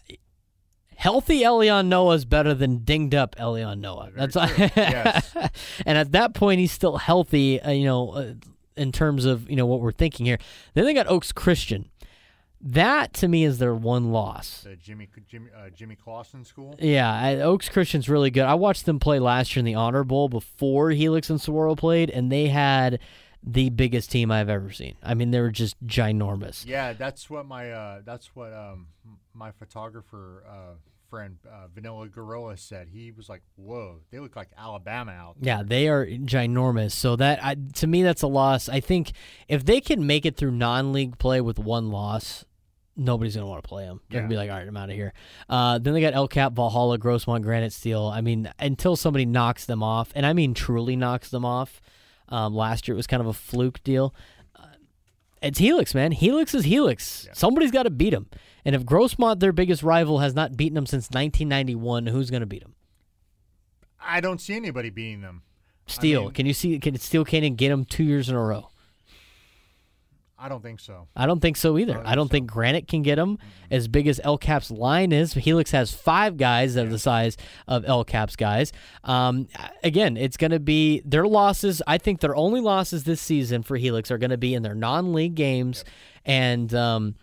[0.97, 4.11] healthy Elion Noah is better than dinged up Elion Noah.
[4.15, 4.69] Very That's true.
[4.77, 5.35] Yes.
[5.87, 7.61] and at that point, he's still healthy.
[7.61, 8.33] Uh, you know, uh,
[8.77, 10.39] in terms of you know what we're thinking here.
[10.75, 11.91] Then they got Oaks Christian.
[12.61, 14.63] That to me is their one loss.
[14.63, 16.75] the Jimmy Jimmy uh, Jimmy Clausen school.
[16.81, 18.45] Yeah, Oaks Christian's really good.
[18.45, 22.11] I watched them play last year in the Honor Bowl before Helix and Saguaro played,
[22.11, 22.99] and they had
[23.47, 24.97] the biggest team I've ever seen.
[25.03, 26.67] I mean, they were just ginormous.
[26.67, 28.89] Yeah, that's what my uh, that's what um,
[29.33, 30.75] my photographer uh,
[31.09, 32.89] friend uh, Vanilla Gorilla said.
[32.93, 36.93] He was like, "Whoa, they look like Alabama out." Yeah, they are ginormous.
[36.93, 38.69] So that I, to me, that's a loss.
[38.69, 39.13] I think
[39.49, 42.45] if they can make it through non-league play with one loss,
[42.97, 44.01] nobody's gonna want to play them.
[44.11, 45.13] They're gonna be like, all right, I'm out of here.
[45.49, 48.07] Uh, then they got El Cap, Valhalla, Grossmont, Granite Steele.
[48.07, 51.81] I mean, until somebody knocks them off, and I mean truly knocks them off.
[52.29, 54.15] Um, last year it was kind of a fluke deal.
[54.55, 54.67] Uh,
[55.43, 56.13] it's Helix, man.
[56.13, 57.29] Helix is Helix.
[57.33, 58.27] Somebody's got to beat them.
[58.65, 62.63] And if Grossmont, their biggest rival, has not beaten them since 1991, who's gonna beat
[62.63, 62.75] them?
[64.01, 65.43] I don't see anybody beating them.
[65.87, 66.25] Steele.
[66.25, 66.79] mean- can you see?
[66.79, 68.71] Can Steele Canyon get them two years in a row?
[70.39, 71.09] I don't think so.
[71.17, 71.95] I don't think so either.
[71.95, 73.39] don't I don't think Granite can get him
[73.71, 75.33] as big as El Cap's line is.
[75.33, 78.71] Helix has five guys that are the size of El Cap's guys.
[79.03, 79.49] Um,
[79.83, 81.81] again, it's going to be their losses.
[81.87, 84.75] I think their only losses this season for Helix are going to be in their
[84.75, 85.85] non-league games,
[86.27, 87.15] and um,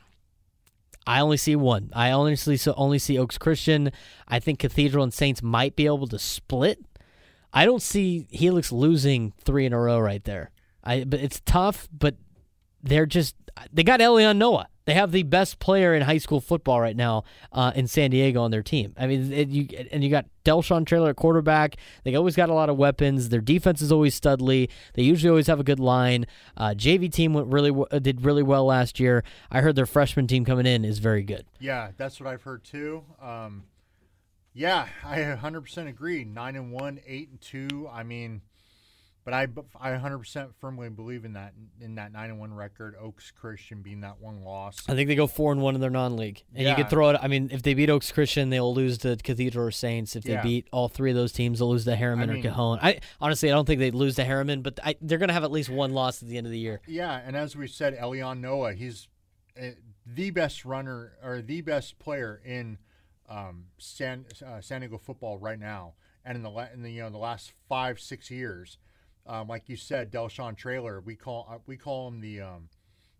[1.06, 1.92] I only see one.
[1.94, 3.92] I honestly so only see Oaks Christian.
[4.28, 6.80] I think Cathedral and Saints might be able to split.
[7.54, 10.50] I don't see Helix losing three in a row right there.
[10.84, 12.16] I but it's tough, but
[12.84, 13.36] they're just
[13.72, 14.68] they got Elion Noah.
[14.86, 17.24] They have the best player in high school football right now
[17.54, 18.94] uh, in San Diego on their team.
[18.98, 21.78] I mean, it, you and you got Delshawn Traylor at quarterback.
[22.04, 23.30] They always got a lot of weapons.
[23.30, 24.70] Their defense is always studly.
[24.96, 26.26] They usually always have a good line.
[26.58, 29.24] Uh, JV team went really uh, did really well last year.
[29.50, 31.46] I heard their freshman team coming in is very good.
[31.60, 33.06] Yeah, that's what I've heard too.
[33.22, 33.64] Um,
[34.54, 36.26] yeah, I 100% agree.
[36.26, 37.88] Nine and one, eight and two.
[37.92, 38.42] I mean,
[39.26, 39.48] but I
[39.80, 42.96] I 100% firmly believe in that in that nine and one record.
[43.00, 44.78] Oaks Christian being that one loss.
[44.90, 46.76] I think they go four and one in their non-league, and you Yeah.
[46.76, 47.20] could throw it.
[47.22, 50.16] I mean, if they beat Oaks Christian, they'll lose to Cathedral or Saints.
[50.16, 50.44] If they Yeah.
[50.44, 52.80] beat all three of those teams, they'll lose to Herriman I or mean- Cajon.
[52.82, 55.44] I honestly, I don't think they'd lose to Herriman, but I, they're going to have
[55.44, 56.82] at least one loss at the end of the year.
[56.88, 59.08] Yeah, and as we said, Elion Noah, he's
[59.62, 59.68] uh,
[60.06, 62.78] the best runner or the best player in
[63.30, 65.94] um, San uh, San Diego football right now,
[66.26, 68.78] and in the in the you know the last five six years,
[69.26, 72.70] um, like you said, Delshon Traylor, we call uh, we call him the um,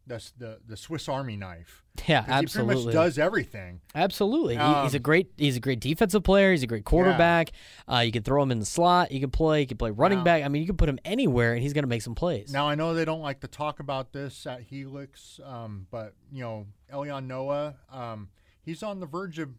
[0.06, 1.80] the, the the Swiss Army knife.
[2.08, 3.80] Yeah, 'Cause He pretty much does everything.
[3.94, 6.52] Absolutely, he, he's a Um, great he's a great defensive player.
[6.52, 7.52] He's a great quarterback.
[7.88, 9.12] Uh, you can throw him in the slot.
[9.12, 9.62] You can play.
[9.62, 10.44] You can play running Now- back.
[10.44, 12.52] I mean, you can put him anywhere, and he's going to make some plays.
[12.52, 16.42] Now I know they don't like to talk about this at Helix, um, but you
[16.42, 18.30] know, Elion Noah, um,
[18.64, 19.50] he's on the verge of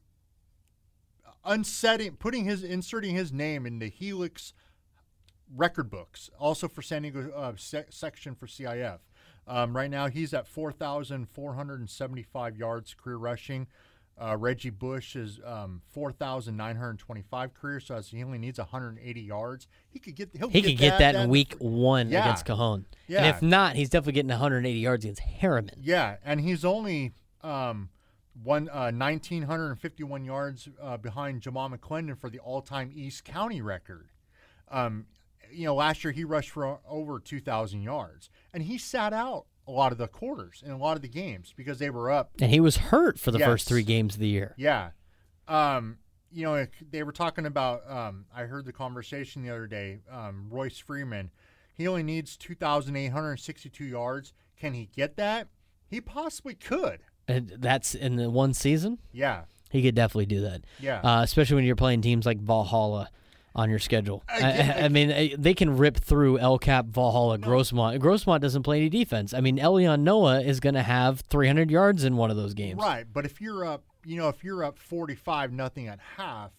[1.44, 4.52] unsetting, putting his inserting his name in the Helix
[5.54, 8.98] record books, also for San Diego uh, se- section for CIF.
[9.46, 13.66] Um, right now, he's at 4,475 yards career rushing.
[14.16, 19.66] Uh, Reggie Bush is um, 4,925 career, so he only needs 180 yards.
[19.90, 22.22] He could get he'll He get could get that, in that week one Yeah.
[22.22, 22.86] against Cajon.
[23.08, 23.24] Yeah.
[23.24, 25.74] And if not, he's definitely getting 180 yards against Herriman.
[25.82, 27.10] Yeah, and he's only
[27.42, 27.88] um,
[28.40, 34.10] one uh, 1,951 yards uh, behind Jamal McClendon for the all-time East County record.
[34.70, 35.06] Um,
[35.54, 39.70] you know, last year he rushed for over 2,000 yards, and he sat out a
[39.70, 42.50] lot of the quarters in a lot of the games because they were up And
[42.50, 44.54] he was hurt for the first three games of the year.
[44.58, 44.90] Yeah.
[45.48, 45.98] Um,
[46.30, 50.00] you know, they were talking about, um, I heard the conversation the other day.
[50.10, 51.30] Um, Royce Freeman,
[51.72, 54.32] he only needs 2,862 yards.
[54.58, 55.48] Can he get that?
[55.88, 57.00] He possibly could.
[57.26, 58.98] And that's in the one season.
[59.12, 59.44] Yeah.
[59.70, 60.62] He could definitely do that.
[60.78, 61.00] Yeah.
[61.00, 63.10] Uh, especially when you're playing teams like Valhalla
[63.54, 64.22] on your schedule.
[64.28, 67.98] I, Again- I- I mean, they can rip through El Cap, Valhalla, Grossmont.
[68.00, 69.32] Grossmont doesn't play any defense.
[69.32, 72.80] I mean, Elion Noah is going to have 300 yards in one of those games.
[72.80, 73.06] Right.
[73.12, 76.50] But if you're up, you know, if you're up 45 nothing at half,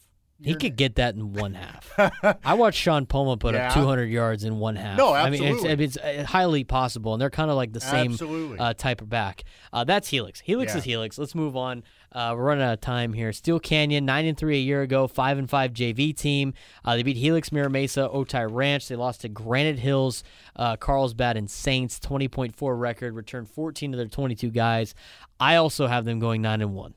[0.41, 1.93] He could get that in one half.
[2.45, 3.69] I watched Sean Poma put Yeah.
[3.69, 4.97] up 200 yards in one half.
[4.97, 5.47] No, absolutely.
[5.71, 8.17] I mean, it's, it's uh, highly possible, and they're kind of like the same
[8.59, 9.45] uh, type of back.
[9.71, 10.41] Uh, that's Helix.
[10.41, 10.79] Helix Yeah.
[10.79, 11.17] is Helix.
[11.17, 11.83] Let's move on.
[12.11, 13.31] Uh, we're running out of time here.
[13.33, 16.53] Steele Canyon, nine and three a year ago, five and five JV team.
[16.83, 18.87] Uh, they beat Helix, Mira Mesa, Otay Ranch.
[18.89, 20.23] They lost to Granite Hills,
[20.57, 21.97] uh, Carlsbad, and Saints.
[21.99, 23.15] Twenty point four record.
[23.15, 24.95] Returned fourteen of their twenty two guys.
[25.39, 26.93] I also have them going nine and one.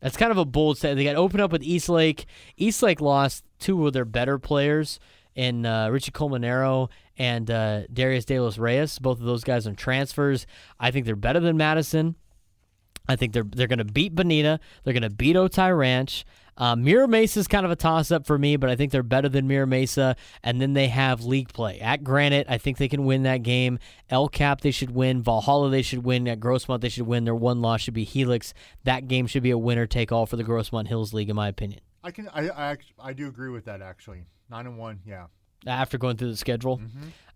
[0.00, 0.96] That's kind of a bold set.
[0.96, 2.26] They got opened up with Eastlake.
[2.56, 5.00] East Lake lost two of their better players
[5.34, 8.98] in uh, Richie Colmanero and uh, Darius De Los Reyes.
[8.98, 10.46] Both of those guys on transfers.
[10.78, 12.14] I think they're better than Madison.
[13.08, 14.60] I think they're they're going to beat Bonita.
[14.84, 16.24] They're going to beat Otay Ranch.
[16.58, 19.04] Uh, Mira Mesa is kind of a toss up for me, but I think they're
[19.04, 20.16] better than Mira Mesa.
[20.42, 22.46] And then they have league play at Granite.
[22.50, 23.78] I think they can win that game.
[24.10, 25.22] El Cap they should win.
[25.22, 26.26] Valhalla they should win.
[26.26, 27.24] At Grossmont they should win.
[27.24, 28.52] Their one loss should be Helix.
[28.84, 31.48] That game should be a winner take all for the Grossmont Hills League, in my
[31.48, 31.80] opinion.
[32.02, 34.24] I can, I, I, I do agree with that actually.
[34.50, 35.26] Nine and one, yeah.
[35.66, 36.80] After going through the schedule,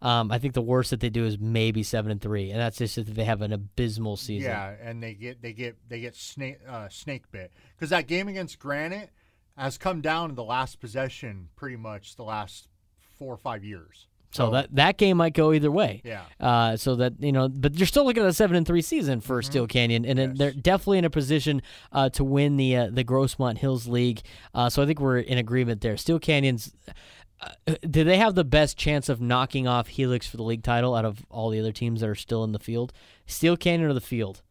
[0.00, 2.78] um, I think the worst that they do is maybe seven and three, and that's
[2.78, 4.50] just if they have an abysmal season.
[4.50, 8.28] Yeah, and they get they get they get snake uh, snake bit because that game
[8.28, 9.10] against Granite
[9.56, 12.68] has come down to the last possession pretty much the last
[13.18, 14.06] four or five years.
[14.34, 16.00] So that that game might go either way.
[16.04, 16.22] Yeah.
[16.40, 19.20] Uh, so that you know, but you're still looking at a seven and three season
[19.20, 19.50] for Mm-hmm.
[19.50, 21.60] Steele Canyon, and then they're definitely in a position
[21.92, 24.22] uh, to win the uh, the Grossmont Hills League.
[24.54, 25.96] Uh, so I think we're in agreement there.
[25.96, 26.74] Steele Canyon's.
[27.43, 30.95] Uh, do they have the best chance of knocking off Helix for the league title
[30.95, 32.93] out of all the other teams that are still in the field?
[33.26, 34.43] Steele Canyon or the field?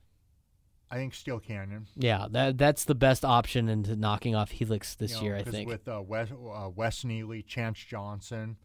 [0.89, 5.12] I think Steele Canyon Yeah, that that's the best option into knocking off Helix this
[5.12, 5.36] you know, year.
[5.38, 5.70] I think.
[5.70, 8.58] with uh, Wes uh, Wes Neely, Chance Johnson.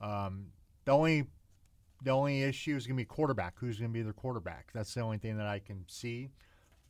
[0.00, 0.46] Um,
[0.84, 1.26] the only
[2.04, 3.54] the only issue is going to be quarterback.
[3.56, 4.68] Who's going to be their quarterback?
[4.72, 6.30] That's the only thing that I can see.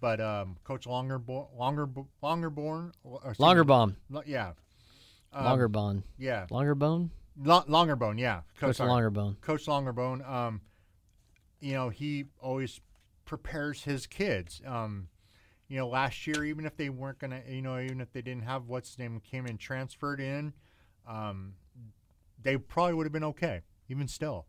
[0.00, 1.86] But um, Coach Longerborn, Longer
[2.22, 4.52] Longerborn, or, excuse me, Longerbone, Lo- yeah,
[5.32, 7.10] um, Longerbone, yeah, Longerbone,
[7.42, 8.90] Lo- Longerbone, yeah, Coach sorry.
[8.90, 9.40] Longerbone.
[9.40, 10.60] Coach Longerbone, um,
[11.60, 12.80] you know, he always
[13.24, 14.60] prepares his kids.
[14.66, 15.08] Um,
[15.68, 18.42] you know, last year, even if they weren't gonna, you know, even if they didn't
[18.44, 20.52] have what's his name came and transferred in,
[21.08, 21.54] um,
[22.42, 23.62] they probably would have been okay.
[23.88, 24.46] Even still,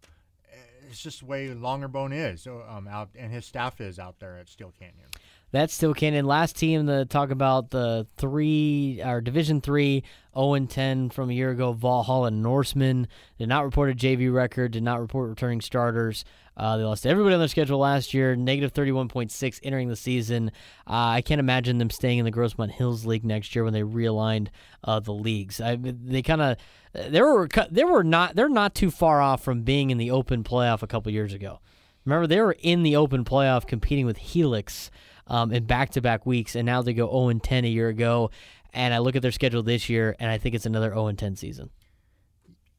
[0.89, 4.49] it's just the way Longerbone is um, out, and his staff is out there at
[4.49, 5.07] Steele Canyon.
[5.53, 6.25] That's Steele Canyon.
[6.25, 11.33] Last team to talk about the three or Division three, 0 and 10 from a
[11.33, 11.73] year ago.
[11.73, 14.71] Valhalla Norseman did not report a JV record.
[14.71, 16.25] Did not report returning starters.
[16.57, 18.35] Uh, they lost everybody on their schedule last year.
[18.35, 20.49] Negative 31.6 entering the season.
[20.87, 23.83] Uh, I can't imagine them staying in the Grossmont Hills League next year when they
[23.83, 24.47] realigned
[24.83, 25.61] uh, the leagues.
[25.61, 26.57] I, they kind of
[26.93, 30.43] they were they were not they're not too far off from being in the open
[30.43, 31.59] playoff a couple years ago.
[32.05, 34.89] Remember, they were in the open playoff competing with Helix
[35.27, 38.29] um, in back-to-back weeks, and now they go 0 and 10 a year ago.
[38.73, 41.17] And I look at their schedule this year, and I think it's another 0 and
[41.19, 41.69] 10 season.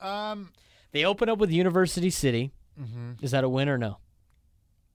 [0.00, 0.50] Um,
[0.92, 2.52] They open up with University City.
[2.80, 3.24] Mm-hmm.
[3.24, 3.98] Is that a win or no?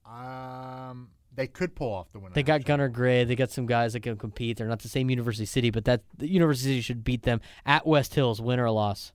[0.06, 2.34] um, they could pull off the win.
[2.34, 2.68] They got actually.
[2.68, 3.24] Gunnar Gray.
[3.24, 4.58] They got some guys that can compete.
[4.58, 7.86] They're not the same University City, but that the University City should beat them at
[7.88, 9.14] West Hills, win or loss.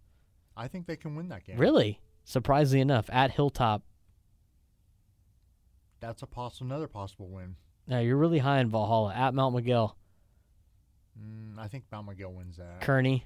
[0.56, 1.58] I think they can win that game.
[1.58, 3.82] Really, surprisingly enough, at Hilltop.
[6.00, 7.56] That's a possible, another possible win.
[7.86, 9.96] Now you're really high in Valhalla at Mount Miguel.
[11.20, 12.80] Mm, I think Mount Miguel wins that.
[12.80, 13.22] Kearny,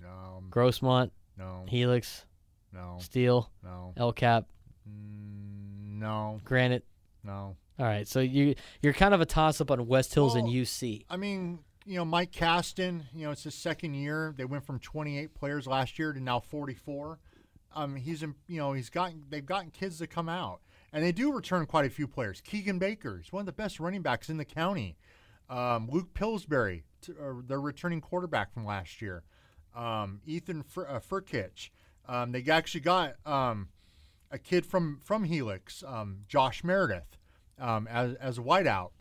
[0.00, 2.24] No, Grossmont, no, Helix,
[2.72, 4.46] no, Steele, no, El Cap,
[4.88, 6.84] mm, no, Granite.
[7.22, 7.56] no.
[7.76, 11.04] All right, so you you're kind of a toss up on West Hills and UC.
[11.10, 13.04] I mean, you know, Mike Caston.
[13.12, 14.32] You know, it's his second year.
[14.36, 17.18] They went from 28 players last year to now 44.
[17.74, 20.60] Um, he's in, you know he's gotten they've gotten kids to come out,
[20.94, 22.40] and they do return quite a few players.
[22.40, 24.96] Keegan Baker is one of the best running backs in the county.
[25.50, 29.24] Um, Luke Pillsbury, t- uh, their returning quarterback from last year.
[29.74, 31.00] Um, Ethan Fur- uh.
[32.06, 33.68] Um, they actually got um,
[34.30, 37.18] a kid from from Helix, um, Josh Meredith,
[37.58, 38.92] um, as as a wideout.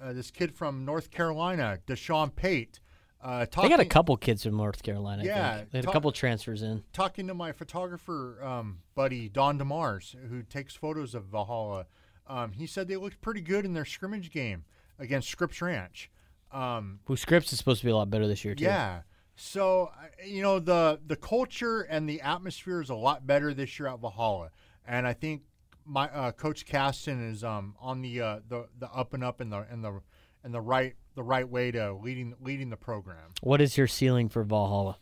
[0.00, 2.80] Uh, this kid from North Carolina, Deshaun Pate.
[3.20, 5.22] Uh, They talking, got a couple kids from North Carolina.
[5.22, 5.70] I Yeah, think.
[5.70, 6.84] they had a couple transfers in.
[6.92, 11.86] talking to my photographer um, buddy Don Demars, who takes photos of Valhalla.
[12.28, 14.64] Um, he said they looked pretty good in their scrimmage game
[14.98, 16.10] against Scripps Ranch.
[16.52, 18.64] Um, Who Scripps is supposed to be a lot better this year too.
[18.64, 19.02] yeah.
[19.34, 19.90] So
[20.24, 23.98] you know the the culture and the atmosphere is a lot better this year at
[24.00, 24.50] Valhalla,
[24.86, 25.42] and I think
[25.84, 29.52] my uh, coach Caston is um, on the uh, the the up and up and
[29.52, 30.00] the and the
[30.42, 33.32] and the right the right way to leading leading the program.
[33.40, 34.98] What is your ceiling for Valhalla?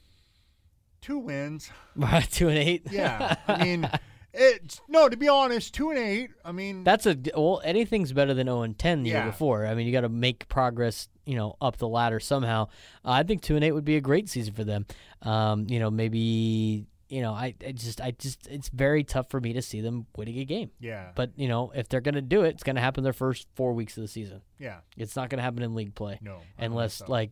[1.03, 1.71] Two wins.
[2.31, 2.87] Two and eight.
[2.91, 3.91] Yeah, I mean,
[4.33, 5.09] it's no.
[5.09, 6.31] To be honest, two and eight.
[6.45, 7.61] I mean, That's a well.
[7.63, 9.67] Anything's better than zero and ten the year before.
[9.67, 11.09] I mean, you got to make progress.
[11.27, 12.69] You know, up the ladder somehow.
[13.05, 14.87] Uh, I think two and eight would be a great season for them.
[15.23, 16.87] Um, you know, maybe.
[17.09, 20.07] You know, I, I just, I just, it's very tough for me to see them
[20.17, 20.71] winning a game.
[20.81, 23.73] yeah, But you know, if they're gonna do it, it's gonna happen their first four
[23.75, 24.41] weeks of the season.
[24.59, 27.05] yeah, It's not gonna happen in league play no, I don't think unless so.
[27.09, 27.31] like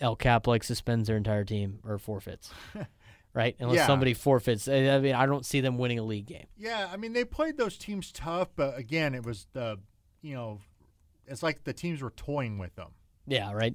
[0.00, 2.50] El Cap like suspends their entire team or forfeits,
[3.34, 3.56] right?
[3.58, 3.86] Unless Yeah.
[3.86, 4.68] somebody forfeits.
[4.68, 6.46] I mean, I don't see them winning a league game.
[6.56, 6.88] yeah.
[6.92, 9.78] I mean, they played those teams tough, but again, it was the,
[10.22, 10.60] you know,
[11.26, 12.90] it's like the teams were toying with them
[13.26, 13.74] Yeah, right.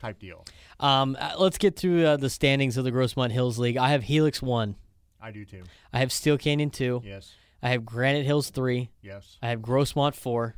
[0.00, 0.44] Type deal.
[0.80, 3.76] Um, uh, let's get through uh, the standings of the Grossmont Hills League.
[3.76, 4.76] I have Helix one.
[5.20, 5.62] I do too.
[5.92, 7.02] I have Steele Canyon two.
[7.04, 8.90] Yes, I have Granite Hills three.
[9.02, 10.56] yes, I have Grossmont four.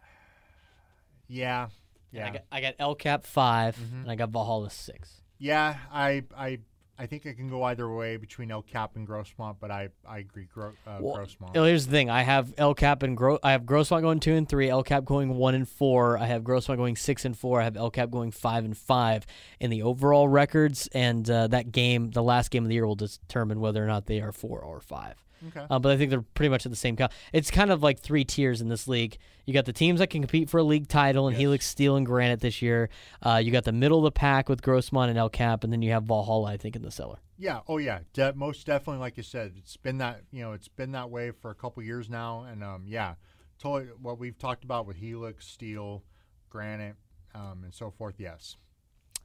[1.28, 1.68] yeah,
[2.10, 4.02] yeah, I got I got El Cap 5 Mhm.
[4.02, 5.20] and I got Valhalla six.
[5.38, 5.76] yeah.
[5.92, 6.58] I, I,
[6.98, 10.18] I think it can go either way between El Cap and Grossmont, but I, I
[10.18, 10.46] agree.
[10.52, 11.54] Gro, uh, Well, Grossmont.
[11.54, 14.34] Well, here's the thing: I have El Cap and Gro- I have Grossmont going two
[14.34, 16.16] and three, El Cap going one and four.
[16.16, 17.60] I have Grossmont going six and four.
[17.60, 19.26] I have El Cap going five and five
[19.58, 20.88] in the overall records.
[20.92, 24.06] And uh, that game, the last game of the year, will determine whether or not
[24.06, 25.24] they are four or five.
[25.48, 25.66] Okay.
[25.68, 27.12] Uh, but I think they're pretty much at the same count.
[27.32, 29.18] It's kind of like three tiers in this league.
[29.46, 31.40] You got the teams that can compete for a league title, and Yes.
[31.40, 32.88] Helix, Steele, and Granite this year.
[33.22, 35.82] Uh, you got the middle of the pack with Grossmont and El Cap, and then
[35.82, 37.18] you have Valhalla, I think, in the cellar.
[37.36, 37.60] Yeah.
[37.68, 38.00] Oh, yeah.
[38.12, 41.30] De- most definitely, like you said, it's been that you know it's been that way
[41.30, 43.14] for a couple years now, and um, yeah,
[43.58, 46.02] totally what we've talked about with Helix, Steele,
[46.48, 46.96] Granite,
[47.34, 48.14] um, and so forth.
[48.18, 48.56] Yes.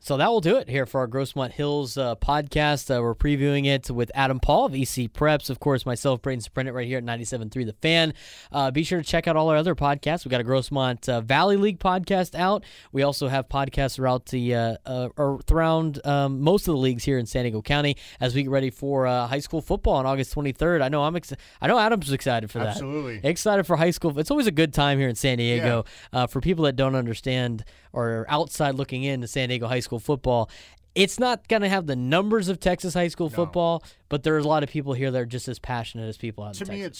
[0.02, 2.90] So that will do it here for our Grossmont Hills uh, podcast.
[2.90, 5.50] Uh, we're previewing it with Adam Paul of EC Preps.
[5.50, 8.14] Of course, myself, Braden Sprint, right here at 97.3 The Fan.
[8.52, 10.24] Uh, be sure to check out all our other podcasts.
[10.24, 12.64] we got a Grossmont uh, Valley League podcast out.
[12.94, 17.04] We also have podcasts throughout the uh, uh, or around um, most of the leagues
[17.04, 20.06] here in San Diego County as we get ready for uh, high school football on
[20.06, 20.82] August 23rd.
[20.82, 22.68] I know I'm ex- I know Adam's excited for that.
[22.70, 23.20] Absolutely.
[23.22, 24.18] Excited for high school.
[24.18, 25.84] It's always a good time here in San Diego.
[26.14, 30.00] Uh, for people that don't understand or outside looking in into San Diego high school
[30.00, 30.50] football,
[30.96, 34.48] it's not going to have the numbers of Texas high school football, but there's a
[34.48, 36.66] lot of people here that are just as passionate as people out there.
[36.66, 37.00] To me, Texas.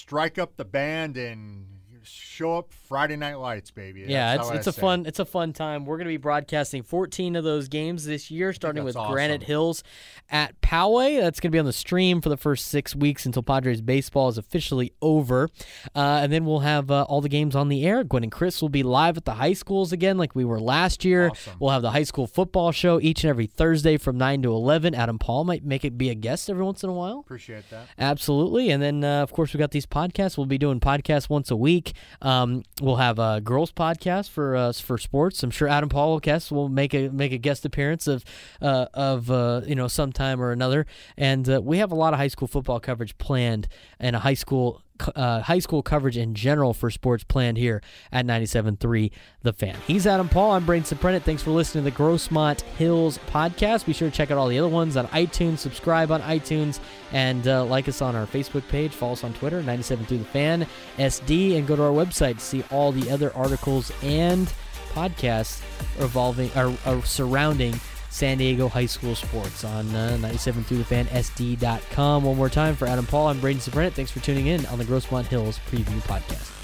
[0.00, 1.66] strike up the band and
[2.04, 4.04] show up Friday Night Lights, baby.
[4.06, 4.80] yeah, That's it's it's I a say.
[4.80, 5.84] fun it's a fun time.
[5.84, 9.42] We're going to be broadcasting 14 of those games this year, starting with that's Granite.
[9.42, 9.82] Hills
[10.30, 11.20] at Poway.
[11.20, 14.28] That's going to be on the stream for the first six weeks until Padres baseball
[14.28, 15.48] is officially over,
[15.94, 18.04] uh, and then we'll have uh, all the games on the air.
[18.04, 21.04] Gwen and Chris will be live at the high schools again, like we were last
[21.04, 21.28] year.
[21.30, 21.54] Awesome.
[21.60, 24.94] We'll have the high school football show each and every Thursday from nine to 11.
[24.94, 27.20] Adam Paul might make it be a guest every once in a while.
[27.20, 27.88] Appreciate that.
[27.98, 28.70] Absolutely.
[28.70, 30.36] And then, uh, of course, we got these podcasts.
[30.36, 31.93] We'll be doing podcasts once a week.
[32.22, 35.42] Um, we'll have a girls podcast for uh, for sports.
[35.42, 38.24] I'm sure Adam Paul will guest will make a make a guest appearance of
[38.60, 40.86] uh, of uh, you know sometime or another.
[41.16, 43.68] And uh, we have a lot of high school football coverage planned
[43.98, 44.82] and a high school
[45.14, 47.82] uh, high school coverage in general for sports planned here
[48.12, 49.10] at 97.3
[49.42, 49.76] The Fan.
[49.86, 50.52] He's Adam Paul.
[50.52, 51.22] I'm Brain Soprenet.
[51.22, 53.86] Thanks for listening to the Grossmont Hills podcast.
[53.86, 56.78] Be sure to check out all the other ones on iTunes, subscribe on iTunes,
[57.12, 58.92] and uh, like us on our Facebook page.
[58.92, 60.66] Follow us on Twitter, 97.3 The Fan
[60.98, 64.52] SD, and go to our website to see all the other articles and
[64.92, 65.60] podcasts
[65.98, 67.74] revolving or, or surrounding
[68.14, 72.22] San Diego high school sports on uh, 97 through the fan SD.com.
[72.22, 73.26] One more time for Adam Paul.
[73.26, 73.90] I'm Braden Soprenet.
[73.90, 76.63] Thanks for tuning in on the Grossmont Hills Preview Podcast.